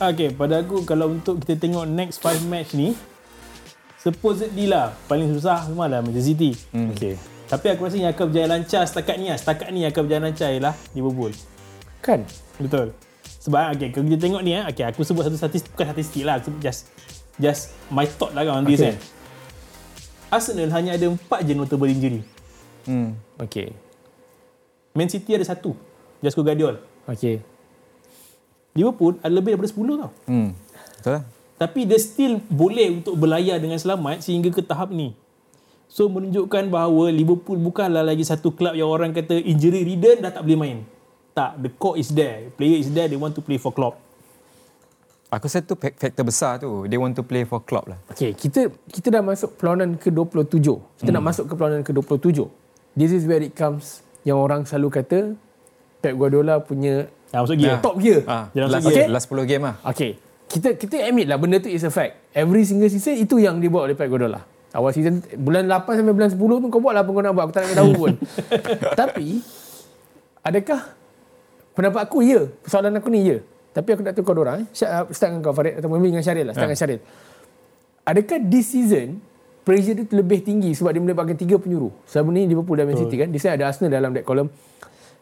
[0.00, 2.96] Okay, pada aku kalau untuk kita tengok next 5 match ni,
[4.00, 6.56] supposedly lah, paling susah memang lah Manchester City.
[6.72, 6.88] Hmm.
[6.96, 7.20] Okay.
[7.52, 9.36] Tapi aku rasa yang akan berjaya lancar setakat ni lah.
[9.36, 11.36] Setakat ni yang akan berjaya lancar ialah Liverpool.
[12.00, 12.24] Kan?
[12.56, 12.96] Betul.
[13.44, 16.40] Sebab okay, kalau kita tengok ni, eh, okay, aku sebut satu statistik, bukan statistik lah.
[16.40, 16.88] Aku sebut just
[17.42, 18.94] just my thought lah kan on this Okay.
[18.94, 18.96] kan.
[20.32, 22.22] Arsenal hanya ada 4 je notable injury.
[22.88, 23.18] Hmm.
[23.36, 23.74] Okay.
[24.94, 25.76] Man City ada satu.
[26.22, 26.78] Jasko Guardiol.
[27.04, 27.42] Okay.
[28.72, 30.10] Liverpool ada lebih daripada 10 tau.
[30.24, 30.56] Hmm.
[30.96, 31.24] Betul lah.
[31.60, 35.12] Tapi dia still boleh untuk berlayar dengan selamat sehingga ke tahap ni.
[35.92, 40.42] So menunjukkan bahawa Liverpool bukanlah lagi satu kelab yang orang kata injury ridden dah tak
[40.48, 40.78] boleh main.
[41.36, 42.48] Tak, the core is there.
[42.56, 44.00] Player is there, they want to play for Klopp.
[45.32, 46.84] Aku rasa tu fak- faktor besar tu.
[46.84, 47.96] They want to play for Klopp lah.
[48.12, 50.60] Okay, kita kita dah masuk perlawanan ke-27.
[51.00, 51.16] Kita hmm.
[51.16, 52.44] nak masuk ke perlawanan ke-27.
[52.92, 55.18] This is where it comes yang orang selalu kata
[55.98, 57.80] Pep Guardiola punya Ha, masuk gear.
[57.80, 58.20] top gear.
[58.28, 58.92] Ah, Jalan last, segi.
[58.92, 59.06] Okay.
[59.08, 59.74] last 10 game lah.
[59.88, 60.20] Okay.
[60.44, 62.28] Kita kita admit lah benda tu is a fact.
[62.36, 64.44] Every single season itu yang dibuat oleh Pep Guardiola.
[64.72, 67.44] Awal season bulan 8 sampai bulan 10 tu kau buat lah apa kau nak buat.
[67.48, 68.12] Aku tak nak tahu pun.
[69.00, 69.40] Tapi
[70.44, 70.80] adakah
[71.72, 72.52] pendapat aku ya.
[72.60, 73.38] Persoalan aku ni ya.
[73.72, 74.66] Tapi aku nak tahu kau orang eh.
[74.76, 76.54] Start start dengan kau Farid atau mungkin dengan Syaril lah.
[76.54, 77.00] Start dengan Syaril.
[78.04, 79.22] Adakah this season
[79.62, 81.90] pressure dia lebih tinggi sebab dia melibatkan tiga penyuruh.
[82.04, 83.32] Selama ni Liverpool dan Man City kan.
[83.32, 84.52] Di sana ada Arsenal dalam that column.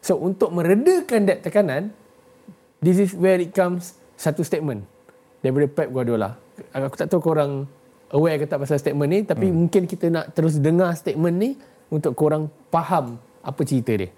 [0.01, 1.93] So untuk meredakan that tekanan,
[2.81, 4.83] this is where it comes satu statement
[5.39, 6.35] daripada Pep Guardiola.
[6.73, 7.69] Aku tak tahu korang
[8.11, 9.55] aware ke tak pasal statement ni tapi hmm.
[9.55, 11.49] mungkin kita nak terus dengar statement ni
[11.87, 14.09] untuk korang faham apa cerita dia.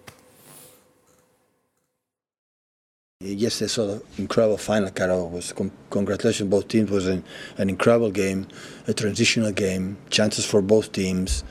[3.26, 4.92] Yes, I saw the incredible final.
[4.92, 6.92] Carol was con- congratulations both teams.
[6.92, 7.24] was an,
[7.58, 8.48] an incredible game,
[8.86, 11.46] a transitional game, chances for both teams,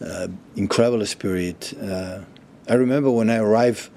[0.00, 1.74] uh, incredible spirit.
[1.82, 2.20] Uh,
[2.68, 3.90] I remember when I arrived,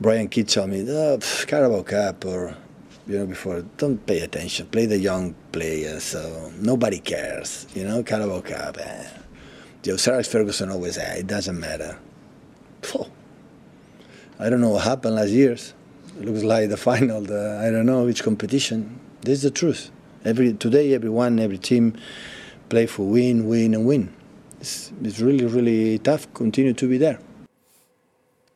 [0.00, 2.56] Brian Kidd told me, oh, pff, Carabao Cup or
[3.06, 6.02] you know before, don't pay attention, play the young players.
[6.02, 8.78] So nobody cares, you know, Carabao Cup.
[8.80, 9.06] Eh.
[9.82, 11.98] Joe Alex Ferguson always said it doesn't matter.
[12.80, 13.04] Phew.
[14.38, 15.74] I don't know what happened last year's.
[16.20, 17.22] It looks like the final.
[17.22, 19.00] The, I don't know which competition.
[19.22, 19.90] This is the truth.
[20.24, 21.96] Every today, everyone, every team
[22.68, 24.12] play for win, win, and win.
[24.60, 26.28] It's, it's really, really tough.
[26.34, 27.18] Continue to be there.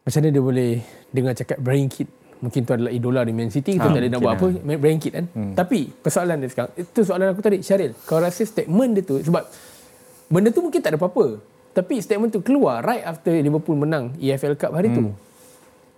[0.07, 0.71] Macam mana dia boleh
[1.11, 2.07] dengar cakap Brian Kidd
[2.39, 4.79] mungkin tu adalah idola di Man City kita Ha, tak boleh nak buat apa lah.
[4.79, 5.53] Brian Kidd kan hmm.
[5.57, 9.43] tapi persoalan dia sekarang itu soalan aku tadi Syaril kau rasa statement dia tu sebab
[10.29, 11.41] benda tu mungkin tak ada apa-apa
[11.73, 14.97] tapi statement tu keluar right after Liverpool menang EFL Cup hari hmm.
[14.97, 15.03] tu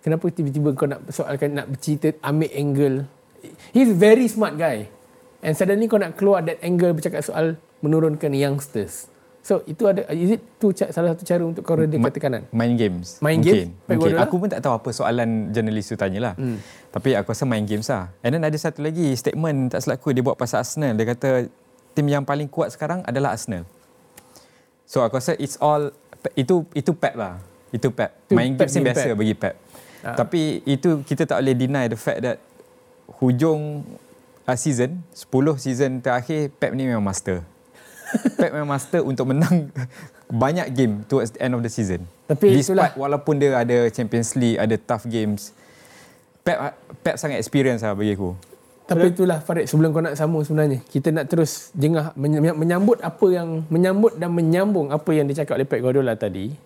[0.01, 2.97] kenapa tiba-tiba kau nak soalkan nak bercerita ambil angle
[3.73, 4.87] he's very smart guy
[5.43, 9.07] and suddenly kau nak keluar that angle bercakap soal menurunkan youngsters
[9.39, 13.17] so itu ada is it tu salah satu cara untuk kau redakan tekanan Main games.
[13.23, 13.55] Main mungkin.
[13.55, 13.71] games?
[13.87, 13.97] Mungkin.
[13.97, 14.27] Guardiola?
[14.29, 16.35] Aku pun tak tahu apa soalan jurnalis tu tanya lah.
[16.37, 16.59] Hmm.
[16.93, 18.13] Tapi aku rasa main games lah.
[18.21, 20.93] And then ada satu lagi statement tak silap aku dia buat pasal Arsenal.
[20.99, 21.49] Dia kata
[21.97, 23.65] tim yang paling kuat sekarang adalah Arsenal.
[24.85, 25.95] So aku rasa it's all
[26.37, 27.41] itu itu Pep lah.
[27.73, 28.11] Itu Pep.
[28.29, 29.17] Itu main Pep games ni biasa Pep.
[29.17, 29.55] bagi Pep.
[30.03, 30.15] Ah.
[30.15, 32.39] Tapi itu kita tak boleh deny the fact that
[33.19, 33.83] hujung
[34.47, 37.43] uh, season 10 season terakhir Pep ni memang master.
[38.39, 39.69] Pep memang master untuk menang
[40.31, 42.07] banyak game towards the end of the season.
[42.31, 45.51] Tapi Despite itulah- walaupun dia ada Champions League, ada tough games,
[46.47, 46.57] Pep
[47.03, 48.37] Pep sangat experience lah bagi aku.
[48.89, 53.27] Tapi itulah Farid sebelum kau nak sambung sebenarnya kita nak terus jengah meny- menyambut apa
[53.29, 56.57] yang menyambut dan menyambung apa yang dicakap oleh Pep Guardiola tadi.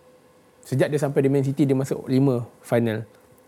[0.63, 2.15] Sejak dia sampai di Man City dia masuk 5
[2.63, 3.03] final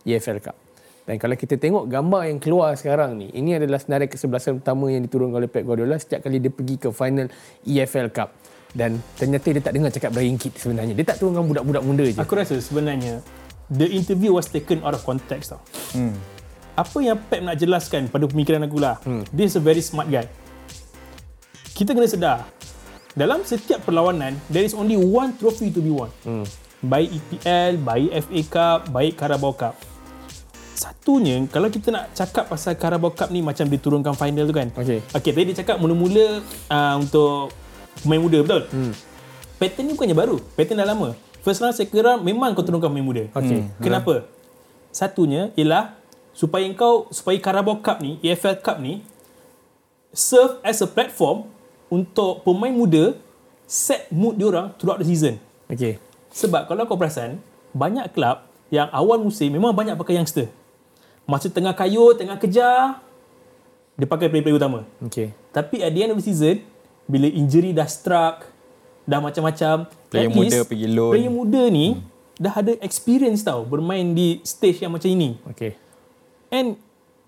[0.04, 0.56] EFL Cup.
[1.04, 5.04] Dan kalau kita tengok gambar yang keluar sekarang ni, ini adalah senarai kesebelasan pertama yang
[5.04, 7.28] diturunkan oleh Pep Guardiola setiap kali dia pergi ke final
[7.68, 8.32] EFL Cup.
[8.72, 10.96] Dan ternyata dia tak dengar cakap Brian Kidd sebenarnya.
[10.96, 12.16] Dia tak turunkan budak-budak muda je.
[12.16, 13.20] Aku rasa sebenarnya
[13.68, 15.60] the interview was taken out of context tau.
[15.92, 16.16] Hmm.
[16.74, 18.96] Apa yang Pep nak jelaskan pada pemikiran aku lah.
[19.04, 19.28] Hmm.
[19.28, 20.24] This is a very smart guy.
[21.76, 22.48] Kita kena sedar
[23.14, 26.10] dalam setiap perlawanan there is only one trophy to be won.
[26.26, 26.48] Hmm.
[26.80, 29.93] Baik EPL, baik FA Cup, baik Carabao Cup.
[30.74, 34.68] Satunya kalau kita nak cakap pasal Carabao Cup ni macam diturunkan final tu kan.
[34.74, 35.00] Okey.
[35.14, 37.54] Okey, tadi dia cakap mula-mula uh, untuk
[38.02, 38.62] pemain muda betul?
[38.74, 38.92] Hmm.
[39.56, 40.36] Pattern ni bukannya baru.
[40.58, 41.08] Pattern dah lama.
[41.46, 43.24] First round saya kira memang kau turunkan pemain muda.
[43.38, 43.62] Okey.
[43.62, 43.70] Hmm.
[43.78, 44.26] Kenapa?
[44.90, 45.94] Satunya ialah
[46.34, 49.06] supaya kau supaya Carabao Cup ni, EFL Cup ni
[50.10, 51.46] serve as a platform
[51.86, 53.14] untuk pemain muda
[53.66, 55.38] set mood diorang throughout the season.
[55.70, 56.02] Okey.
[56.34, 57.38] Sebab kalau kau perasan,
[57.70, 58.42] banyak klub
[58.74, 60.50] yang awal musim memang banyak pakai youngster.
[61.24, 63.00] Masa tengah kayuh, tengah kejar,
[63.94, 64.84] dia pakai player-player utama.
[65.00, 65.30] Okey.
[65.54, 66.60] Tapi at the end of the season,
[67.06, 68.48] bila injury dah struck,
[69.06, 71.12] dah macam-macam, Player at muda least pergi loan.
[71.14, 72.02] Player muda ni hmm.
[72.36, 75.38] dah ada experience tau bermain di stage yang macam ini.
[75.48, 75.72] Okey.
[76.50, 76.76] And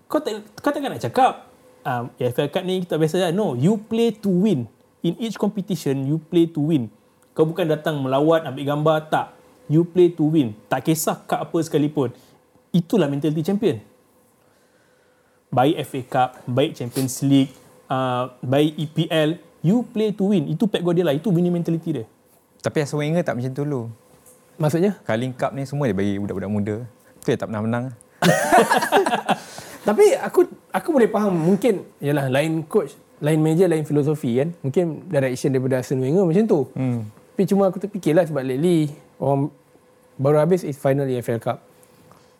[0.07, 1.47] kau tak kau takkan nak cakap
[1.87, 3.31] um, AFL Cup ni kita biasa lah.
[3.31, 4.67] No, you play to win.
[5.05, 6.91] In each competition, you play to win.
[7.31, 8.97] Kau bukan datang melawat, ambil gambar.
[9.07, 9.27] Tak.
[9.67, 10.55] You play to win.
[10.67, 12.11] Tak kisah cup apa sekalipun.
[12.77, 13.81] Itulah mentality champion.
[15.49, 17.49] Baik FA Cup, baik Champions League,
[17.89, 20.45] uh, baik EPL, you play to win.
[20.45, 21.15] Itu Pep Guardiola.
[21.17, 22.05] Itu winning mentality dia.
[22.61, 23.89] Tapi Arsene Wenger tak macam tu dulu.
[24.57, 24.97] Maksudnya?
[25.05, 26.75] Carling Cup ni semua dia bagi budak-budak muda.
[27.21, 27.85] Tu yang tak pernah menang.
[29.87, 32.91] Tapi aku aku boleh faham mungkin yalah lain coach,
[33.23, 34.49] lain meja, lain filosofi kan.
[34.65, 36.59] Mungkin direction daripada Arsene Wenger macam tu.
[36.75, 37.07] Hmm.
[37.07, 39.53] Tapi cuma aku terfikirlah sebab lately orang
[40.17, 41.66] baru habis is final EFL Cup.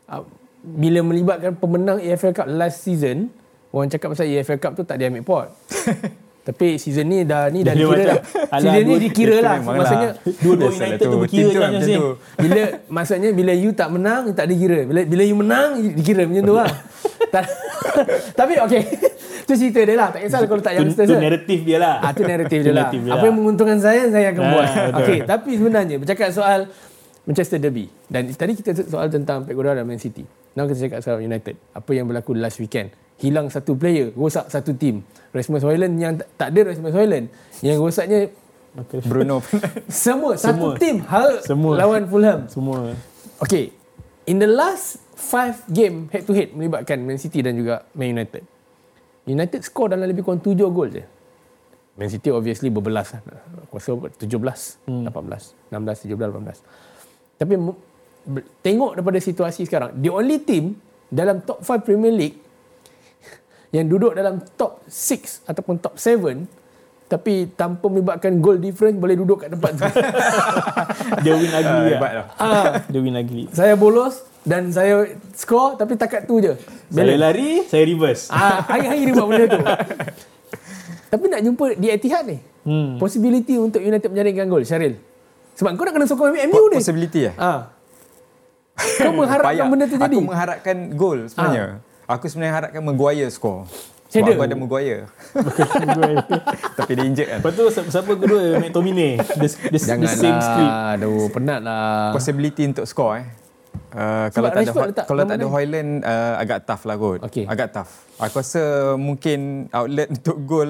[0.07, 0.23] Uh,
[0.59, 3.27] bila melibatkan pemenang EFL Cup last season,
[3.69, 5.47] orang cakap pasal EFL Cup tu tak dia ambil pot.
[6.47, 8.19] Tapi season ni dah ni dah Dia dikira dah.
[8.55, 9.55] Season ni dua- dikira lah.
[9.59, 10.31] Maksudnya lah.
[10.43, 12.07] Dua-dua Biasalah United tu berkira je memang macam tu.
[12.39, 16.55] bila maksudnya bila you tak menang tak dikira bila bila you menang dikira macam tu
[16.55, 16.71] lah
[18.39, 18.81] tapi okey
[19.43, 21.95] tu cerita dia lah tak kisahlah kalau tak youngsters tu naratif dia lah.
[21.99, 22.87] Ah, tu naratif dia lah.
[22.87, 23.23] Apa lah.
[23.23, 24.67] yang menguntungkan saya, saya akan Ah, buat.
[24.97, 26.67] Okey, tapi sebenarnya bercakap soal
[27.27, 30.23] Manchester Derby dan tadi kita soal tentang Pep Guardiola dan Man City.
[30.55, 31.59] Now kita cakap soal United.
[31.75, 32.89] Apa yang berlaku last weekend?
[33.17, 35.03] Hilang satu player, rosak satu tim.
[35.29, 37.27] Rasmus Hojlund yang tak- ada Rasmus Hojlund.
[37.59, 38.19] Yang rosaknya
[39.03, 39.41] Bruno
[39.91, 40.71] semua, satu Semua.
[40.77, 41.73] tim Hull Semua.
[41.75, 42.39] lawan Fulham.
[42.47, 42.93] Semua.
[43.39, 43.73] Okay,
[44.23, 48.45] in the last five game head to head melibatkan Man City dan juga Man United.
[49.25, 51.03] United score dalam lebih kurang 7 gol je.
[51.97, 53.21] Man City obviously berbelas lah.
[53.65, 54.29] Aku rasa 17,
[54.87, 55.09] hmm.
[55.09, 56.96] 18, 16, 17, 18.
[57.37, 57.53] Tapi
[58.65, 60.75] tengok daripada situasi sekarang, the only team
[61.07, 62.37] dalam top 5 Premier League
[63.75, 66.67] yang duduk dalam top 6 ataupun top 7
[67.07, 69.83] tapi tanpa melibatkan goal difference boleh duduk kat tempat tu.
[71.23, 72.25] Dia win ugly hebat lah.
[72.35, 72.43] lah.
[72.43, 73.47] ah, Dia win ugly.
[73.55, 76.59] saya bolos dan saya score tapi takat tu je.
[76.91, 78.27] Saya lari, saya reverse.
[78.27, 79.61] Ah, hari-hari dia buat benda tu.
[81.07, 82.37] tapi nak jumpa di Etihad ni.
[82.67, 82.99] Hmm.
[82.99, 84.99] Possibility untuk United menjaringkan gol, Syaril.
[85.57, 86.77] Sebab kau nak kena sokong MU ni.
[86.77, 87.35] Possibility eh?
[87.35, 87.73] Ah.
[88.77, 90.05] Kau mengharapkan benda tu jadi.
[90.13, 91.81] Aku mengharapkan gol sebenarnya.
[92.05, 93.65] Aku sebenarnya harapkan Maguire score.
[94.07, 94.35] Sebab Header.
[94.39, 95.03] aku ada Maguire.
[96.79, 97.39] Tapi dia injured kan.
[97.41, 98.41] Lepas tu siapa kedua?
[98.61, 99.19] McTominay.
[99.19, 100.45] The, the, the same Janganlah.
[100.45, 100.75] script.
[100.95, 102.15] Aduh, penat lah.
[102.15, 103.25] Possibility untuk score eh.
[103.97, 105.45] Uh, kalau tak ada letak kalau tak ada.
[105.47, 107.19] Hoyland uh, agak tough lah kot.
[107.25, 107.45] Okey.
[107.49, 107.91] Agak tough.
[108.21, 110.69] Aku rasa mungkin outlet untuk gol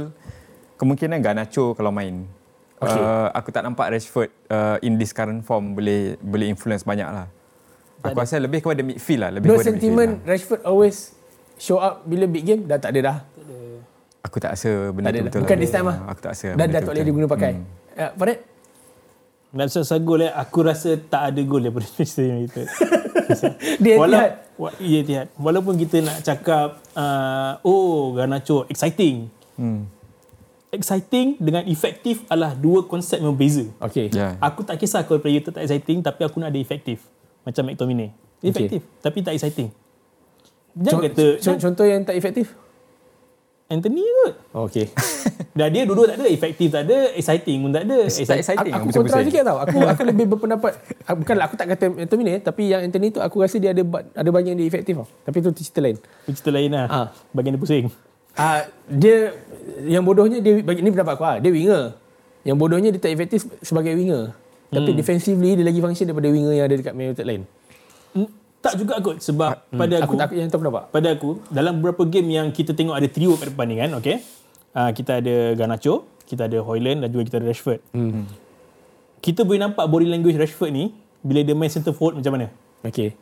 [0.79, 2.36] kemungkinan Garnacho kalau main.
[2.77, 3.01] Okey.
[3.01, 7.25] Uh, aku tak nampak Rashford uh, in this current form boleh boleh influence banyak lah.
[8.05, 9.29] Aku rasa lebih kepada midfield lah.
[9.33, 10.97] Lebih No sentiment midfield Rashford always
[11.57, 13.17] show up bila big game dah tak ada dah.
[13.17, 13.19] lah.
[14.27, 15.63] Aku tak rasa benda Tak ada tu betul Bukan lah.
[15.63, 15.97] this time lah.
[16.05, 16.47] Aku tak rasa.
[16.53, 17.09] Dan dah tak boleh betul.
[17.09, 17.51] diguna pakai.
[17.55, 17.65] Hmm.
[17.97, 18.39] Ya, Farid?
[19.47, 22.65] Nak pasal gol eh, aku rasa tak ada gol daripada Manchester United.
[23.83, 24.31] Dia Walau, Etihad.
[24.59, 25.27] wa, ya, Etihad.
[25.39, 29.31] Walaupun kita nak cakap, uh, oh Garnacho, exciting.
[29.55, 29.87] Hmm.
[30.67, 33.63] Exciting dengan efektif adalah dua konsep yang berbeza.
[33.79, 34.11] Okay.
[34.11, 34.35] Ya.
[34.43, 37.07] Aku tak kisah kalau player tu tak exciting, tapi aku nak ada efektif.
[37.47, 38.11] Macam McTominay.
[38.43, 39.71] Efektif, tapi tak exciting.
[40.77, 42.51] Jangan Con- kata, con- contoh yang tak efektif?
[43.67, 44.33] Anthony kot.
[44.55, 44.87] Oh, okay.
[45.59, 47.97] Dah dia dua-dua tak ada, efektif tak ada, exciting pun tak ada.
[48.07, 48.71] Tak Exciting.
[48.71, 49.11] aku pusing-pusing.
[49.11, 49.57] kontra sikit tau.
[49.59, 50.71] Aku aku lebih berpendapat
[51.03, 53.83] ah, bukanlah aku tak kata Anthony ni tapi yang Anthony tu aku rasa dia ada
[54.15, 55.07] ada bahagian dia efektif tau.
[55.27, 55.97] Tapi tu cerita lain.
[56.31, 56.85] Cerita lain lah.
[56.87, 57.07] Ah.
[57.35, 57.91] Bagian dia pusing.
[58.37, 59.33] Ah dia
[59.83, 61.35] yang bodohnya dia bagi ni pendapat aku ah.
[61.41, 61.97] Dia winger.
[62.45, 64.31] Yang bodohnya dia tak efektif sebagai winger.
[64.67, 67.41] Tapi defensively dia lagi function daripada winger yang ada dekat Man United lain.
[68.13, 68.29] Hmm,
[68.59, 70.83] Tak juga kot sebab pada Aku aku, tak yang tahu pendapat.
[70.91, 74.17] pada aku dalam beberapa game yang kita tengok ada trio kat depan ni kan, okey.
[74.75, 77.79] Uh, kita ada Garnacho, kita ada Hoyland dan juga kita ada Rashford.
[77.95, 78.27] Hmm.
[79.23, 80.91] Kita boleh nampak body language Rashford ni
[81.23, 82.47] bila dia main center forward macam mana.
[82.85, 83.15] Okay.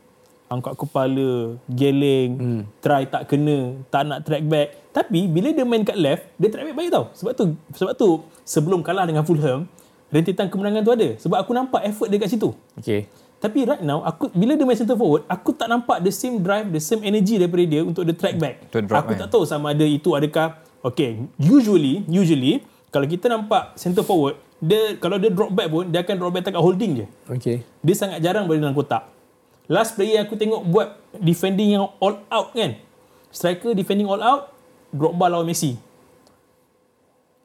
[0.46, 2.62] Angkat kepala, geleng, hmm.
[2.78, 4.94] try tak kena, tak nak track back.
[4.94, 7.06] Tapi bila dia main kat left, dia track back baik tau.
[7.18, 7.44] Sebab tu
[7.74, 8.10] sebab tu
[8.46, 9.66] sebelum kalah dengan Fulham,
[10.14, 11.10] rentetan kemenangan tu ada.
[11.18, 12.54] Sebab aku nampak effort dia kat situ.
[12.78, 13.10] Okay.
[13.42, 16.70] Tapi right now aku bila dia main center forward, aku tak nampak the same drive,
[16.70, 18.56] the same energy daripada dia untuk dia track back.
[18.72, 19.20] Drop, aku kan?
[19.26, 22.62] tak tahu sama ada itu adakah okay, usually usually
[22.94, 26.48] kalau kita nampak center forward, dia kalau dia drop back pun dia akan drop back
[26.48, 27.06] tak holding je.
[27.28, 27.58] Okay.
[27.84, 29.04] Dia sangat jarang berada dalam kotak.
[29.66, 32.78] Last player yang aku tengok buat defending yang all out kan.
[33.34, 34.54] Striker defending all out,
[34.94, 35.76] drop ball lawan Messi.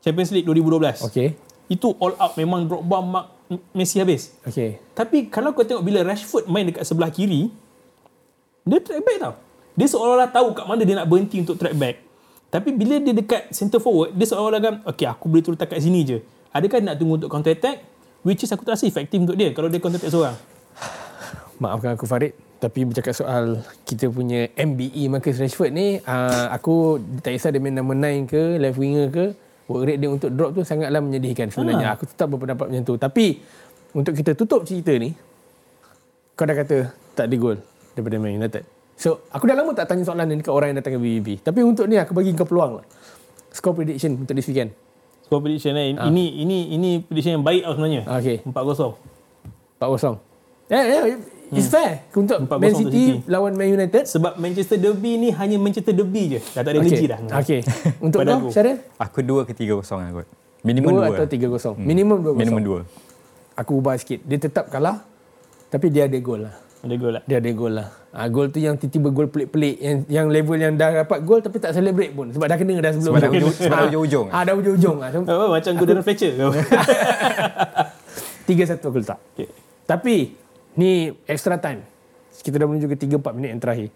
[0.04, 1.08] Champions League 2012.
[1.08, 1.36] Okay.
[1.68, 3.26] Itu all out memang drop ball mark
[3.72, 4.36] Messi habis.
[4.44, 4.78] Okay.
[4.92, 7.50] Tapi kalau kau tengok bila Rashford main dekat sebelah kiri,
[8.68, 9.34] dia track back tau.
[9.74, 11.96] Dia seolah-olah tahu kat mana dia nak berhenti untuk track back.
[12.50, 16.04] Tapi bila dia dekat center forward, dia seolah-olah kan, okay aku boleh turun kat sini
[16.04, 16.18] je.
[16.50, 17.86] Adakah dia nak tunggu untuk counter attack?
[18.20, 20.36] Which is aku tak rasa efektif untuk dia kalau dia counter attack seorang.
[21.60, 27.36] Maafkan aku Farid tapi bercakap soal kita punya MBE Marcus Rashford ni uh, aku tak
[27.36, 29.24] kisah dia main number 9 ke left winger ke
[29.70, 31.94] work rate dia untuk drop tu sangatlah menyedihkan sebenarnya.
[31.94, 32.94] Aku tetap berpendapat macam tu.
[32.98, 33.38] Tapi
[33.94, 35.14] untuk kita tutup cerita ni,
[36.34, 36.76] kau dah kata
[37.14, 37.56] tak ada gol
[37.94, 38.66] daripada Man United.
[38.98, 41.28] So, aku dah lama tak tanya soalan ni dekat orang yang datang ke BBB.
[41.40, 42.86] Tapi untuk ni aku bagi kau peluang lah.
[43.54, 44.76] Score prediction untuk this weekend.
[45.24, 45.96] Score prediction eh.
[45.96, 48.02] Ini ini ini prediction yang baik tau sebenarnya.
[48.04, 48.44] Ah, okay.
[48.44, 48.52] 4-0.
[49.80, 50.20] 4-0.
[50.70, 51.02] Eh, eh,
[51.52, 52.06] it's fair.
[52.12, 53.26] Untuk 4-0 Man untuk City, City.
[53.26, 54.04] lawan Man United.
[54.04, 56.40] Sebab Manchester Derby ni hanya Manchester Derby je.
[56.52, 57.18] Dah tak ada energy dah.
[57.36, 57.60] Okay.
[58.04, 58.48] Untuk kau, aku.
[58.50, 58.76] Syaril?
[58.96, 60.26] Aku 2 ke 3 kosong lah kot.
[60.60, 61.16] Minimum 2 2.
[61.16, 61.80] atau 3-0?
[61.80, 62.36] Minimum 2-0.
[62.36, 63.58] Minimum 2.
[63.58, 64.20] Aku ubah sikit.
[64.22, 65.02] Dia tetap kalah.
[65.68, 66.54] Tapi dia ada gol lah.
[66.80, 67.22] Ada gol lah.
[67.24, 67.88] Dia ada gol lah.
[68.10, 69.76] Ha, gol tu yang tiba-tiba gol pelik-pelik.
[69.78, 72.28] Yang, yang level yang dah dapat gol tapi tak celebrate pun.
[72.28, 74.26] Sebab dah kena dah sebelum Sebab dah ujung- sebab dah Ah, ujung-ujung.
[74.28, 74.96] Ah, dah ujung-ujung.
[74.98, 76.42] Ah, so, Oh, macam Gordon Fletcher ke?
[78.46, 79.18] 3-1 aku letak.
[79.30, 79.48] okay.
[79.84, 80.14] Tapi,
[80.80, 81.84] ni extra time.
[82.40, 83.88] Kita dah menuju ke 3-4 minit yang terakhir.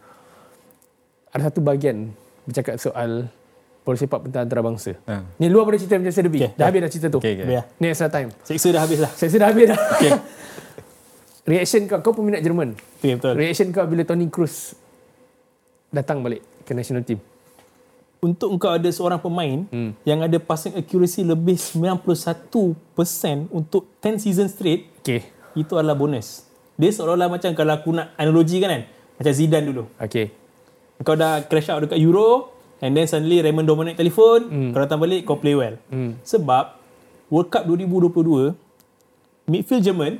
[1.32, 2.12] Ada satu bahagian
[2.45, 3.32] bercakap soal
[3.85, 4.93] bola sepak pentas antarabangsa.
[5.09, 5.24] Ha.
[5.41, 6.41] Ni luar pada cerita Manchester Derby.
[6.45, 7.20] Okay, dah habis dah cerita tu.
[7.20, 7.64] Okay, okay.
[7.80, 8.28] Ni extra time.
[8.45, 9.11] Seksa dah habis lah.
[9.12, 9.78] Saya sudah habis dah.
[9.97, 10.12] Okay.
[11.45, 12.72] Reaction kau, kau peminat Jerman.
[13.01, 13.37] Okay, betul.
[13.37, 14.72] Reaction kau bila Toni Kroos
[15.93, 17.20] datang balik ke national team.
[18.24, 20.01] Untuk engkau ada seorang pemain hmm.
[20.09, 22.16] yang ada passing accuracy lebih 91%
[23.53, 25.28] untuk 10 season straight, Okay.
[25.53, 26.49] itu adalah bonus.
[26.75, 28.83] Dia seolah-olah macam kalau aku nak analogi kan kan,
[29.16, 29.85] macam Zidane dulu.
[29.99, 30.35] Okay.
[31.03, 32.51] Kau dah crash out dekat Euro
[32.83, 34.70] and then suddenly Raymond Dominic telefon, hmm.
[34.75, 35.79] kau datang balik kau play well.
[35.91, 36.18] Hmm.
[36.22, 36.75] Sebab
[37.31, 38.55] World Cup 2022
[39.47, 40.12] midfield Jerman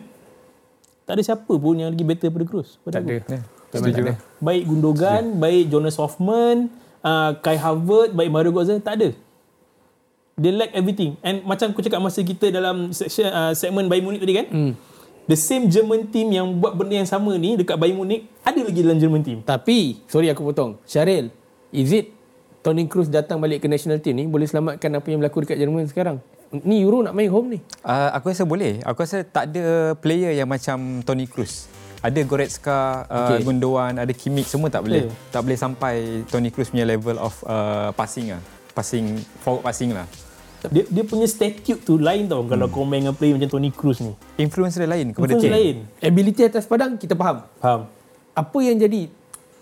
[1.05, 2.81] tak ada siapa pun yang lagi better pada Kroos.
[2.81, 3.11] Pada Tak aku.
[3.13, 3.39] ada.
[3.75, 4.15] Setuju tak ada.
[4.41, 6.73] Baik Gundogan, baik Jonas Hoffman,
[7.05, 9.09] uh, Kai Havertz, baik Mario Götze, tak ada.
[10.35, 11.15] They lack everything.
[11.21, 14.73] And macam aku cakap masa kita dalam section, uh, segmen Bayern Munich tadi kan, Hmm.
[15.25, 18.81] The same German team yang buat benda yang sama ni dekat Bayern Munich, ada lagi
[18.81, 19.39] dalam German team.
[19.45, 20.77] Tapi, sorry aku potong.
[20.85, 21.33] Syaril,
[21.73, 22.13] is it
[22.65, 25.85] Toni Kroos datang balik ke national team ni boleh selamatkan apa yang berlaku dekat Jerman
[25.85, 26.17] sekarang?
[26.65, 27.59] Ni Euro nak main home ni.
[27.85, 28.81] Uh, aku rasa boleh.
[28.89, 31.69] Aku rasa tak ada player yang macam Toni Kroos.
[32.01, 33.45] Ada Goretzka, uh, Okay.
[33.45, 35.09] Gundogan, ada Kimmich semua tak boleh.
[35.09, 35.33] Yeah.
[35.35, 35.95] Tak boleh sampai
[36.31, 38.41] Toni Kroos punya level of uh, passing lah.
[38.73, 40.09] Passing forward passing lah.
[40.67, 44.01] Dia, dia punya statute tu lain tau kalau kau main dengan player macam Toni Kroos
[44.01, 44.13] ni.
[44.37, 45.51] Influence dia lain kepada Influence team.
[45.51, 45.77] dia lain.
[46.01, 47.45] Ability atas padang kita faham.
[47.59, 47.81] Faham?
[48.33, 49.09] Apa yang jadi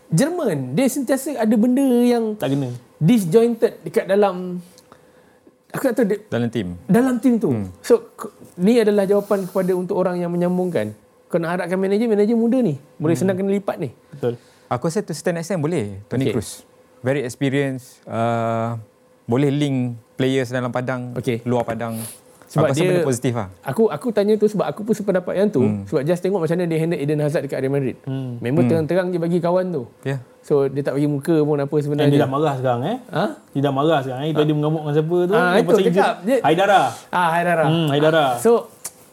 [0.09, 2.69] Jerman dia sentiasa ada benda yang Tak kena.
[2.99, 4.61] disjointed dekat dalam
[5.69, 6.69] aku tak tahu dia, Dalam team.
[6.85, 7.49] dalam tim tu.
[7.49, 7.73] Hmm.
[7.81, 8.13] So
[8.55, 10.93] ni adalah jawapan kepada untuk orang yang menyambungkan.
[11.27, 12.77] Kau nak harapkan manager, manager muda ni.
[12.95, 13.89] Boleh senang kena lipat ni.
[14.13, 14.37] Betul.
[14.69, 16.37] Aku rasa to stand extent boleh Toni Okay.
[16.37, 16.61] Kroos.
[17.01, 18.05] Very experienced.
[18.05, 18.77] Uh,
[19.25, 21.41] boleh link players dalam padang, Okay.
[21.43, 21.99] luar padang.
[22.53, 23.49] Sebab aku dia- benda positif lah.
[23.65, 25.89] Aku aku tanya tu sebab aku pun sependapat yang tu hmm.
[25.89, 27.97] sebab just tengok macam mana dia handle Eden Hazard dekat Real Madrid.
[28.05, 28.37] Hmm.
[28.45, 29.89] Member terang-terang je bagi kawan tu.
[30.05, 30.09] Ya.
[30.13, 30.21] Yeah.
[30.45, 32.13] So dia tak bagi muka pun apa Dan sebenarnya.
[32.13, 32.97] dia dah marah sekarang eh.
[33.09, 33.25] Ha?
[33.57, 34.31] Dia dah marah sekarang eh.
[34.37, 35.33] Itu dia mengamuk dengan siapa tu.
[35.33, 36.15] Yang itu cakap.
[36.29, 36.81] Dia- Haidara.
[37.09, 37.65] Ah, Haidara.
[37.65, 38.25] Hmm, Haidara.
[38.37, 38.69] So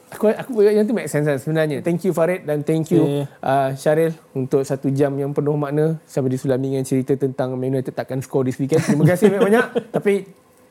[0.09, 1.81] aku aku yang tu make sense lah sebenarnya.
[1.85, 3.23] Thank you Farid dan thank you Okay.
[3.45, 7.93] uh, Syaril untuk satu jam yang penuh makna sampai disulami dengan cerita tentang Man United
[7.93, 8.83] takkan score this weekend.
[8.83, 9.65] Terima kasih banyak-banyak.
[9.93, 10.13] Tapi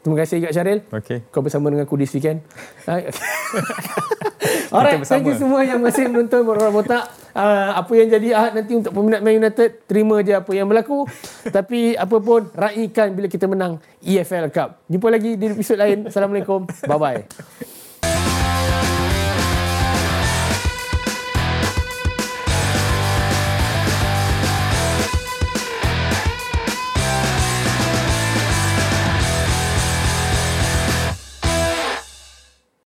[0.03, 0.79] terima kasih juga Syaril.
[0.91, 1.25] Okay.
[1.31, 2.43] Kau bersama dengan aku this weekend.
[4.69, 7.09] Alright, thank you semua yang masih menonton Borak Botak.
[7.33, 11.09] Uh, apa yang jadi Ahad nanti untuk peminat Man United, terima je apa yang berlaku.
[11.49, 14.85] Tapi apa pun, raikan bila kita menang EFL Cup.
[14.91, 16.11] Jumpa lagi di episod lain.
[16.11, 16.69] Assalamualaikum.
[16.85, 17.78] Bye-bye.